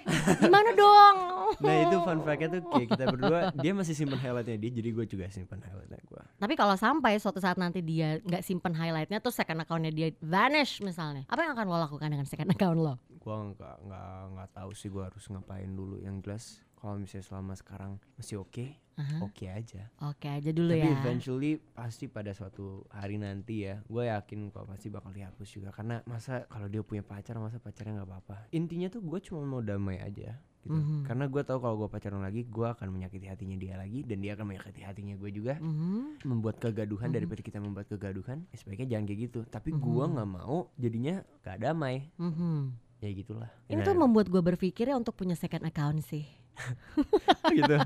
Gimana 0.41 0.73
dong? 0.73 1.17
nah 1.61 1.75
itu 1.77 1.97
fun 2.01 2.21
fact-nya 2.25 2.49
tuh 2.57 2.63
kayak 2.73 2.89
kita 2.95 3.05
berdua 3.11 3.39
dia 3.59 3.73
masih 3.75 3.93
simpen 3.93 4.17
highlightnya 4.17 4.57
dia 4.57 4.71
jadi 4.71 4.89
gue 4.95 5.05
juga 5.05 5.27
simpen 5.29 5.59
highlightnya 5.61 6.01
gue 6.07 6.23
Tapi 6.39 6.55
kalau 6.57 6.79
sampai 6.79 7.19
suatu 7.21 7.43
saat 7.43 7.59
nanti 7.61 7.83
dia 7.85 8.23
nggak 8.23 8.41
simpen 8.41 8.73
highlightnya 8.73 9.19
terus 9.19 9.37
second 9.37 9.61
accountnya 9.61 9.91
dia 9.93 10.09
vanish 10.23 10.81
misalnya, 10.81 11.27
apa 11.27 11.43
yang 11.45 11.53
akan 11.53 11.67
lo 11.69 11.77
lakukan 11.85 12.09
dengan 12.09 12.25
second 12.25 12.55
account 12.55 12.79
lo? 12.81 12.95
gue 13.21 13.37
nggak 13.53 13.77
nggak 13.85 14.13
nggak 14.33 14.49
tahu 14.57 14.71
sih 14.73 14.89
gue 14.89 15.05
harus 15.05 15.25
ngapain 15.29 15.69
dulu 15.69 16.01
yang 16.01 16.25
jelas 16.25 16.65
kalau 16.81 16.97
misalnya 16.97 17.23
selama 17.23 17.53
sekarang 17.53 17.93
masih 18.15 18.37
oke 18.39 18.67
Aha. 18.97 19.17
oke 19.23 19.47
aja 19.47 19.89
Oke 20.03 20.29
aja 20.29 20.51
dulu 20.51 20.73
Tapi 20.73 20.83
ya. 20.83 20.93
eventually 20.95 21.57
pasti 21.57 22.05
pada 22.07 22.33
suatu 22.33 22.85
hari 22.91 23.17
nanti 23.17 23.65
ya 23.65 23.81
Gue 23.83 24.05
yakin 24.07 24.49
kok 24.49 24.65
pasti 24.65 24.89
bakal 24.89 25.09
dihapus 25.11 25.49
juga 25.51 25.69
Karena 25.71 26.05
masa 26.05 26.45
kalau 26.45 26.67
dia 26.67 26.81
punya 26.81 27.01
pacar 27.01 27.37
masa 27.37 27.57
pacarnya 27.57 27.97
nggak 27.97 28.05
apa-apa 28.07 28.37
Intinya 28.51 28.89
tuh 28.89 29.01
gue 29.01 29.17
cuma 29.23 29.41
mau 29.43 29.61
damai 29.61 29.97
aja 29.99 30.37
gitu 30.61 30.69
Mhm. 30.69 31.09
Karena 31.09 31.25
gue 31.25 31.41
tahu 31.41 31.57
kalau 31.59 31.77
gue 31.79 31.89
pacaran 31.89 32.21
lagi 32.21 32.45
Gue 32.45 32.69
akan 32.69 32.93
menyakiti 32.93 33.25
hatinya 33.25 33.57
dia 33.57 33.75
lagi 33.75 34.05
Dan 34.05 34.21
dia 34.21 34.37
akan 34.37 34.45
menyakiti 34.47 34.85
hatinya 34.85 35.17
gue 35.17 35.31
juga 35.31 35.57
Mhm. 35.57 36.21
Membuat 36.23 36.61
kegaduhan 36.61 37.09
Mhm. 37.09 37.17
daripada 37.17 37.41
kita 37.41 37.57
membuat 37.57 37.89
kegaduhan 37.89 38.45
ya 38.47 38.57
Sebaiknya 38.59 38.89
jangan 38.91 39.05
kayak 39.07 39.21
gitu 39.23 39.41
Tapi 39.47 39.73
gue 39.73 40.05
nggak 40.07 40.29
mau 40.31 40.69
jadinya 40.77 41.25
gak 41.41 41.57
damai 41.59 42.13
Mhm. 42.21 42.77
Ya 43.01 43.09
gitulah 43.11 43.49
Ini 43.65 43.81
Nah, 43.81 43.87
tuh 43.89 43.97
membuat 43.97 44.29
gue 44.29 44.43
berpikir 44.45 44.85
ya 44.85 44.95
untuk 44.95 45.17
punya 45.17 45.33
second 45.33 45.65
account 45.65 46.05
sih. 46.05 46.29
gitu. 47.59 47.77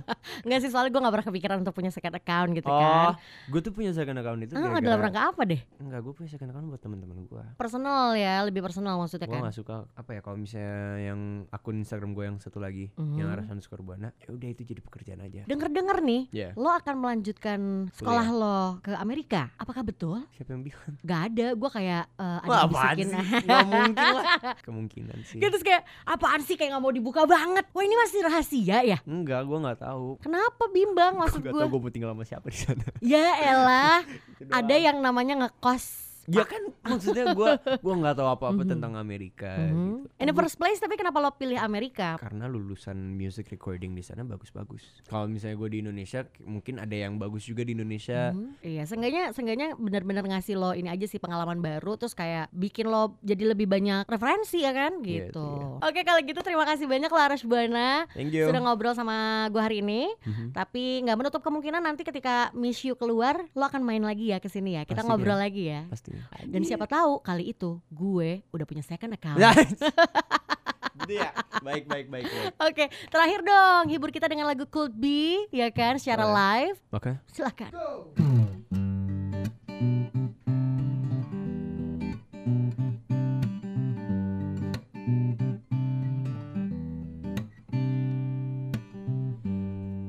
Enggak 0.44 0.58
sih 0.60 0.70
soalnya 0.70 0.90
gue 0.90 1.00
gak 1.00 1.14
pernah 1.14 1.26
kepikiran 1.26 1.56
untuk 1.60 1.74
punya 1.74 1.90
second 1.90 2.14
account 2.14 2.50
gitu 2.52 2.66
oh, 2.66 2.78
kan 2.78 3.16
gue 3.48 3.60
tuh 3.60 3.72
punya 3.72 3.90
second 3.92 4.18
account 4.18 4.40
itu 4.40 4.52
gara-gara 4.52 4.80
dalam 4.80 5.00
rangka 5.00 5.22
apa 5.30 5.42
deh? 5.44 5.60
Enggak, 5.78 6.00
gue 6.02 6.12
punya 6.12 6.28
second 6.28 6.50
account 6.50 6.66
buat 6.68 6.80
teman-teman 6.80 7.18
gue. 7.24 7.44
Personal 7.54 8.14
ya, 8.14 8.44
lebih 8.44 8.60
personal 8.60 8.96
maksudnya 8.96 9.26
Gue 9.26 9.36
kan 9.36 9.46
gak 9.48 9.56
suka 9.56 9.76
apa 9.94 10.10
ya 10.12 10.20
kalau 10.20 10.36
misalnya 10.36 10.76
yang 11.00 11.20
akun 11.48 11.76
Instagram 11.78 12.10
gue 12.12 12.24
yang 12.24 12.36
satu 12.38 12.58
lagi 12.58 12.90
Mhm. 12.94 13.16
yang 13.16 13.28
aras 13.30 13.46
underscore 13.48 13.82
buana, 13.82 14.10
ya 14.18 14.28
udah 14.30 14.48
itu 14.48 14.62
jadi 14.64 14.80
pekerjaan 14.80 15.20
aja. 15.20 15.42
Denger-denger 15.44 15.98
nih, 16.00 16.22
Ya, 16.30 16.48
lo 16.54 16.70
akan 16.70 16.94
melanjutkan 16.98 17.60
sekolah 17.92 18.26
lo 18.28 18.58
ke 18.80 18.92
Amerika 18.94 19.50
Apakah 19.56 19.82
betul? 19.82 20.18
siapa 20.32 20.52
yang 20.52 20.62
bilang? 20.64 20.92
Gak 21.02 21.20
ada, 21.30 21.46
gue 21.52 21.70
kayak 21.70 22.04
eh, 22.10 22.38
ada 22.40 22.48
Wah, 22.48 22.64
bisikin. 22.66 23.06
sih? 23.12 23.24
Gak 23.48 23.64
mungkin 23.66 23.94
lah. 24.14 24.24
Kemungkinan 24.64 25.18
sih. 25.24 25.38
Gitu 25.38 25.50
terus 25.50 25.64
kayak 25.64 25.82
apaan 26.04 26.40
sih 26.40 26.56
kayak 26.56 26.74
nggak 26.74 26.82
mau 26.82 26.90
dibuka 26.90 27.22
banget. 27.24 27.64
Wah 27.70 27.82
ini 27.82 27.94
masih 27.96 28.18
rahasia 28.22 28.63
ya? 28.64 28.98
Enggak, 29.04 29.44
gue 29.44 29.58
nggak 29.60 29.80
tahu. 29.84 30.16
Kenapa 30.24 30.64
bimbang 30.72 31.20
maksud 31.20 31.44
gue? 31.44 31.52
tahu 31.52 31.68
gue 31.68 31.80
mau 31.84 31.92
tinggal 31.92 32.10
sama 32.16 32.24
siapa 32.24 32.46
di 32.48 32.58
sana. 32.58 32.84
Ya 33.04 33.28
elah, 33.44 34.00
ada 34.64 34.74
yang 34.80 35.04
namanya 35.04 35.44
ngekos. 35.44 36.13
Ya 36.26 36.42
kan 36.42 36.62
maksudnya 36.82 37.32
gue 37.32 37.50
gue 37.76 37.94
nggak 37.94 38.14
tahu 38.14 38.28
apa-apa 38.30 38.62
Mhm. 38.62 38.70
tentang 38.70 38.92
Amerika 38.94 39.52
Mhm. 39.60 40.08
gitu. 40.08 40.16
In 40.16 40.26
the 40.26 40.34
first 40.34 40.56
place 40.56 40.76
tapi 40.76 40.94
kenapa 40.94 41.18
lo 41.18 41.30
pilih 41.30 41.56
Amerika? 41.56 42.16
Karena 42.16 42.46
lulusan 42.46 42.96
music 43.10 43.48
recording 43.48 43.92
di 43.92 44.00
sana 44.00 44.22
bagus-bagus. 44.22 45.04
Kalau 45.04 45.26
misalnya 45.26 45.56
gue 45.56 45.68
di 45.70 45.78
Indonesia, 45.80 46.24
mungkin 46.40 46.78
ada 46.78 46.92
yang 46.92 47.16
bagus 47.16 47.44
juga 47.44 47.60
di 47.60 47.72
Indonesia. 47.72 48.30
Mhm. 48.30 48.62
Iya, 48.62 48.82
seenggaknya 48.84 49.22
seenggaknya 49.30 49.68
benar-benar 49.74 50.24
ngasih 50.26 50.54
lo 50.54 50.72
ini 50.72 50.88
aja 50.88 51.04
sih 51.04 51.18
pengalaman 51.18 51.58
baru 51.58 51.96
terus 51.96 52.12
kayak 52.12 52.48
bikin 52.50 52.86
lo 52.86 53.18
jadi 53.20 53.50
lebih 53.50 53.66
banyak 53.66 54.04
referensi 54.04 54.60
ya 54.60 54.72
kan 54.72 55.00
Iya, 55.00 55.28
gitu. 55.28 55.44
itu 55.44 55.46
Oke 55.82 56.00
kalau 56.02 56.20
gitu 56.20 56.40
terima 56.40 56.64
kasih 56.64 56.86
banyak 56.86 57.10
Laras 57.10 57.42
Buana 57.42 58.08
sudah 58.14 58.60
ngobrol 58.60 58.92
sama 58.92 59.16
gue 59.48 59.60
hari 59.60 59.80
ini. 59.80 60.08
Mhm. 60.22 60.52
Tapi 60.52 61.02
nggak 61.02 61.16
menutup 61.16 61.40
kemungkinan 61.40 61.80
nanti 61.80 62.00
ketika 62.02 62.48
Miss 62.52 62.80
You 62.80 62.94
keluar 62.94 63.44
lo 63.50 63.62
akan 63.62 63.82
main 63.82 64.00
lagi 64.00 64.30
ya 64.30 64.38
ke 64.38 64.48
sini 64.48 64.74
ya. 64.74 64.82
Kita 64.82 65.00
Pasti 65.00 65.08
ngobrol 65.10 65.36
deh. 65.36 65.42
lagi 65.42 65.64
ya. 65.66 65.82
Pastinya. 65.86 66.13
Dan 66.46 66.62
siapa 66.64 66.84
tahu 66.84 67.20
kali 67.20 67.50
itu 67.50 67.78
gue 67.88 68.42
udah 68.50 68.66
punya 68.66 68.82
second 68.84 69.14
account. 69.14 69.38
Nah, 69.40 69.54
gitu 71.04 71.12
ya. 71.20 71.30
Baik, 71.64 71.84
baik, 71.88 72.06
baik, 72.12 72.26
baik. 72.28 72.54
Oke, 72.60 72.84
terakhir 73.08 73.40
dong 73.42 73.84
hibur 73.88 74.10
kita 74.12 74.28
dengan 74.28 74.46
lagu 74.48 74.64
Could 74.68 74.94
Be 74.94 75.48
ya 75.50 75.68
kan 75.72 75.96
secara 75.98 76.24
Boleh. 76.24 76.36
live. 76.36 76.78
Oke. 76.92 77.12
Silakan. 77.32 77.70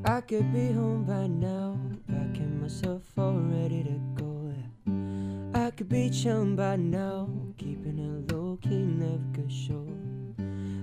I 0.07 0.21
could 0.21 0.53
be 0.53 0.71
home 0.71 1.03
by 1.03 1.27
now, 1.27 1.75
packing 2.07 2.61
myself 2.61 3.01
all 3.17 3.33
ready 3.33 3.83
to 3.83 3.89
go. 4.14 4.14
Could 5.75 5.89
be 5.89 6.09
chillin' 6.09 6.55
by 6.55 6.77
now, 6.77 7.27
keeping 7.57 7.99
it 7.99 8.31
low 8.31 8.57
key, 8.61 8.85
never 8.85 9.21
could 9.33 9.51
show. 9.51 9.85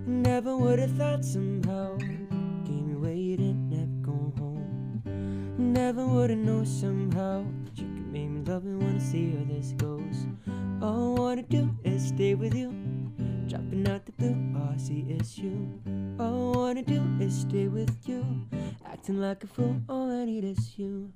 Never 0.05 0.55
would 0.55 0.79
have 0.81 0.91
thought 0.99 1.25
somehow, 1.25 1.97
keep 1.97 2.85
me 2.85 2.95
waiting, 2.97 3.71
never 3.71 3.87
going 4.03 4.33
home. 4.37 5.53
Never 5.57 6.07
would 6.07 6.29
have 6.29 6.39
known 6.39 6.67
somehow 6.67 7.47
that 7.65 7.79
you 7.79 7.89
could 7.89 8.13
make 8.13 8.29
me 8.29 8.43
love 8.45 8.65
me, 8.65 8.85
wanna 8.85 9.01
see 9.01 9.31
how 9.31 9.45
this 9.49 9.73
goes. 9.79 10.27
All 10.83 11.17
I 11.17 11.21
wanna 11.21 11.43
do 11.43 11.75
is 11.85 12.09
stay 12.09 12.35
with 12.35 12.55
you, 12.55 12.71
dropping 13.49 13.89
out 13.89 14.05
the 14.05 14.13
blue, 14.13 14.37
all 14.57 14.75
I 14.75 14.77
see 14.77 15.07
is 15.09 15.39
you. 15.39 15.73
All 16.21 16.53
I 16.53 16.57
wanna 16.59 16.83
do 16.83 17.03
is 17.19 17.41
stay 17.41 17.67
with 17.67 17.97
you. 18.07 18.27
Acting 18.85 19.21
like 19.23 19.43
a 19.43 19.47
fool, 19.47 19.81
all 19.89 20.11
Is 20.25 20.79
you. 20.79 21.11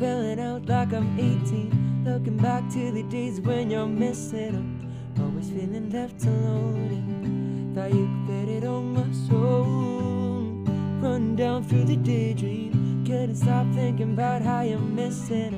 Feeling 0.00 0.40
out 0.40 0.66
like 0.66 0.92
I'm 0.92 1.16
18. 1.16 2.02
Looking 2.04 2.36
back 2.38 2.68
to 2.70 2.90
the 2.90 3.04
days 3.04 3.40
when 3.40 3.70
you're 3.70 3.86
missing 3.86 4.88
out. 5.16 5.22
Always 5.22 5.50
feeling 5.50 5.90
left 5.90 6.24
alone. 6.24 7.72
Thought 7.72 7.94
you 7.94 8.10
could 8.26 8.46
fit 8.46 8.48
it 8.56 8.64
on 8.64 8.94
my 8.94 9.28
soul. 9.28 10.42
Run 11.00 11.36
down 11.36 11.62
through 11.62 11.84
the 11.84 11.94
daydream. 11.94 13.04
Couldn't 13.06 13.36
stop 13.36 13.72
thinking 13.74 14.14
about 14.14 14.42
how 14.42 14.62
you're 14.62 14.80
missing 14.80 15.54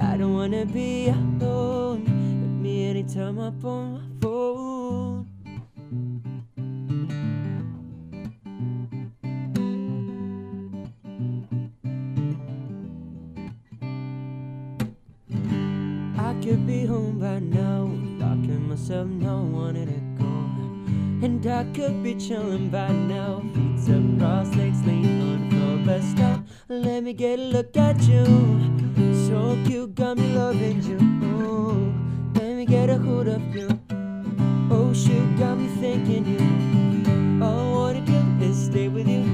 out. 0.00 0.12
I 0.12 0.16
don't 0.16 0.32
wanna 0.32 0.64
be 0.64 1.08
alone. 1.08 2.04
With 2.40 2.62
me 2.62 2.88
anytime 2.88 3.38
up 3.38 3.62
on 3.66 3.92
my 3.92 4.00
phone. 4.22 4.65
Be 17.26 17.32
home 17.32 17.50
by 17.50 17.56
now, 17.58 18.26
locking 18.26 18.68
myself, 18.68 19.08
no 19.08 19.42
wanting 19.42 19.86
to 19.86 20.22
go. 20.22 20.30
And 21.24 21.46
I 21.46 21.64
could 21.74 22.02
be 22.02 22.14
chilling 22.14 22.68
by 22.70 22.88
now, 22.88 23.42
feet 23.54 23.94
up, 23.94 24.18
cross 24.18 24.54
legs, 24.54 24.84
lean 24.86 25.20
on 25.22 25.50
floor. 25.50 25.78
But 25.84 26.02
stop, 26.02 26.40
let 26.68 27.02
me 27.02 27.12
get 27.12 27.38
a 27.38 27.42
look 27.42 27.76
at 27.76 28.00
you. 28.02 28.24
So 29.26 29.58
cute, 29.66 29.94
got 29.94 30.18
me 30.18 30.28
loving 30.34 30.82
you. 30.82 30.98
Oh, 31.22 31.92
let 32.34 32.54
me 32.56 32.66
get 32.66 32.90
a 32.90 32.98
hold 32.98 33.28
of 33.28 33.42
you. 33.54 33.68
Oh 34.70 34.92
shoot, 34.92 35.38
got 35.38 35.58
me 35.58 35.68
thinking 35.80 36.26
you. 36.26 37.44
All 37.44 37.58
I 37.58 37.72
wanna 37.72 38.00
do 38.00 38.44
is 38.44 38.66
stay 38.66 38.88
with 38.88 39.08
you. 39.08 39.24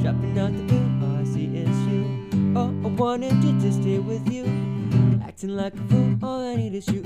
Dropping 0.00 0.38
out 0.38 0.52
the 0.56 0.62
blue, 0.64 1.06
all 1.06 1.16
I 1.16 1.24
see 1.24 1.46
is 1.56 1.78
you. 1.86 2.02
All 2.56 2.72
I 2.84 2.88
wanted 2.88 3.40
to 3.42 3.52
just 3.60 3.80
stay 3.82 3.98
with 3.98 4.28
you. 4.30 4.44
Acting 5.24 5.56
like 5.56 5.74
a 5.74 5.84
fool, 5.88 6.01
all 6.22 6.40
I 6.40 6.56
need 6.56 6.74
is 6.74 6.86
you. 6.88 7.02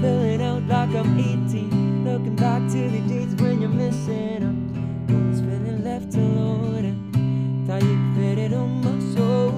Feeling 0.00 0.42
out 0.42 0.62
like 0.68 0.94
I'm 0.94 1.18
18. 1.18 2.04
Looking 2.04 2.36
back 2.36 2.62
to 2.70 2.90
the 2.90 3.00
days 3.00 3.34
when 3.40 3.60
you're 3.60 3.70
missing 3.70 4.42
out. 4.42 5.14
Always 5.14 5.40
feeling 5.40 5.84
left 5.84 6.14
alone. 6.14 6.84
And 6.84 7.66
thought 7.66 7.82
you 7.82 7.88
could 7.88 8.14
fit 8.16 8.38
it 8.38 8.52
on 8.54 8.70
my 8.82 9.14
soul. 9.14 9.50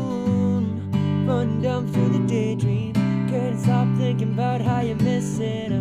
Run 1.27 1.62
down 1.62 1.92
through 1.92 2.09
the 2.11 2.27
daydream. 2.27 2.94
Couldn't 3.29 3.59
stop 3.59 3.87
thinking 3.96 4.33
about 4.33 4.61
how 4.61 4.81
you're 4.81 4.96
missing 4.96 5.73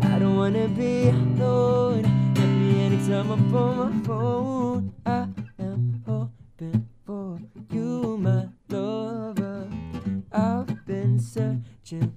out. 0.00 0.12
I 0.12 0.18
don't 0.18 0.36
wanna 0.36 0.68
be 0.68 1.08
alone. 1.08 2.02
Let 2.34 2.46
me 2.46 2.86
anytime 2.86 3.30
I'm 3.30 3.54
on 3.54 4.00
my 4.00 4.06
phone. 4.06 4.55
you 11.92 12.15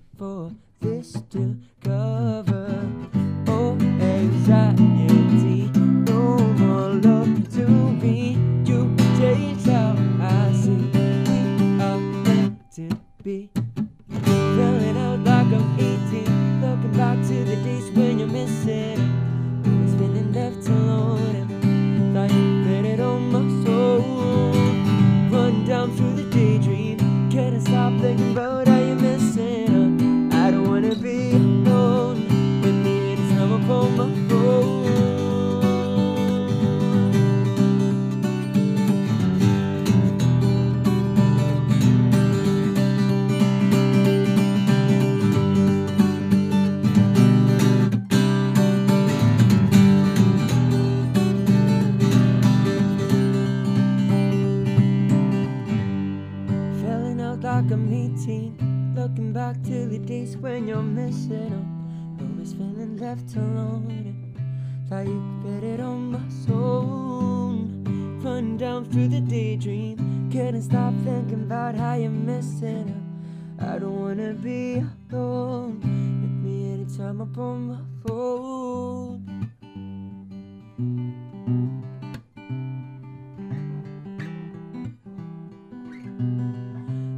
I 73.62 73.78
don't 73.78 74.00
wanna 74.02 74.34
be 74.34 74.84
alone. 75.12 75.82
Hit 76.22 76.32
me 76.43 76.72
anytime 76.74 77.22
I 77.22 77.26
pull 77.26 77.43
on 77.43 77.67
my 77.67 77.80
phone. 78.06 79.26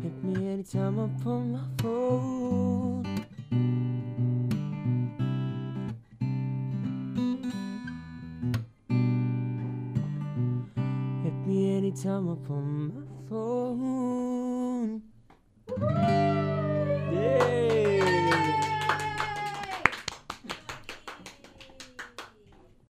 Hit 0.02 0.24
me 0.24 0.50
anytime 0.50 1.00
I 1.00 1.08
pull 1.24 1.34
on 1.34 1.52
my 1.52 1.60
phone. 1.78 3.06
Hit 11.24 11.48
me 11.48 11.78
anytime 11.78 12.30
I 12.30 12.36
pull 12.48 12.58
on 12.58 12.88
my 12.88 13.30
phone. 13.30 14.01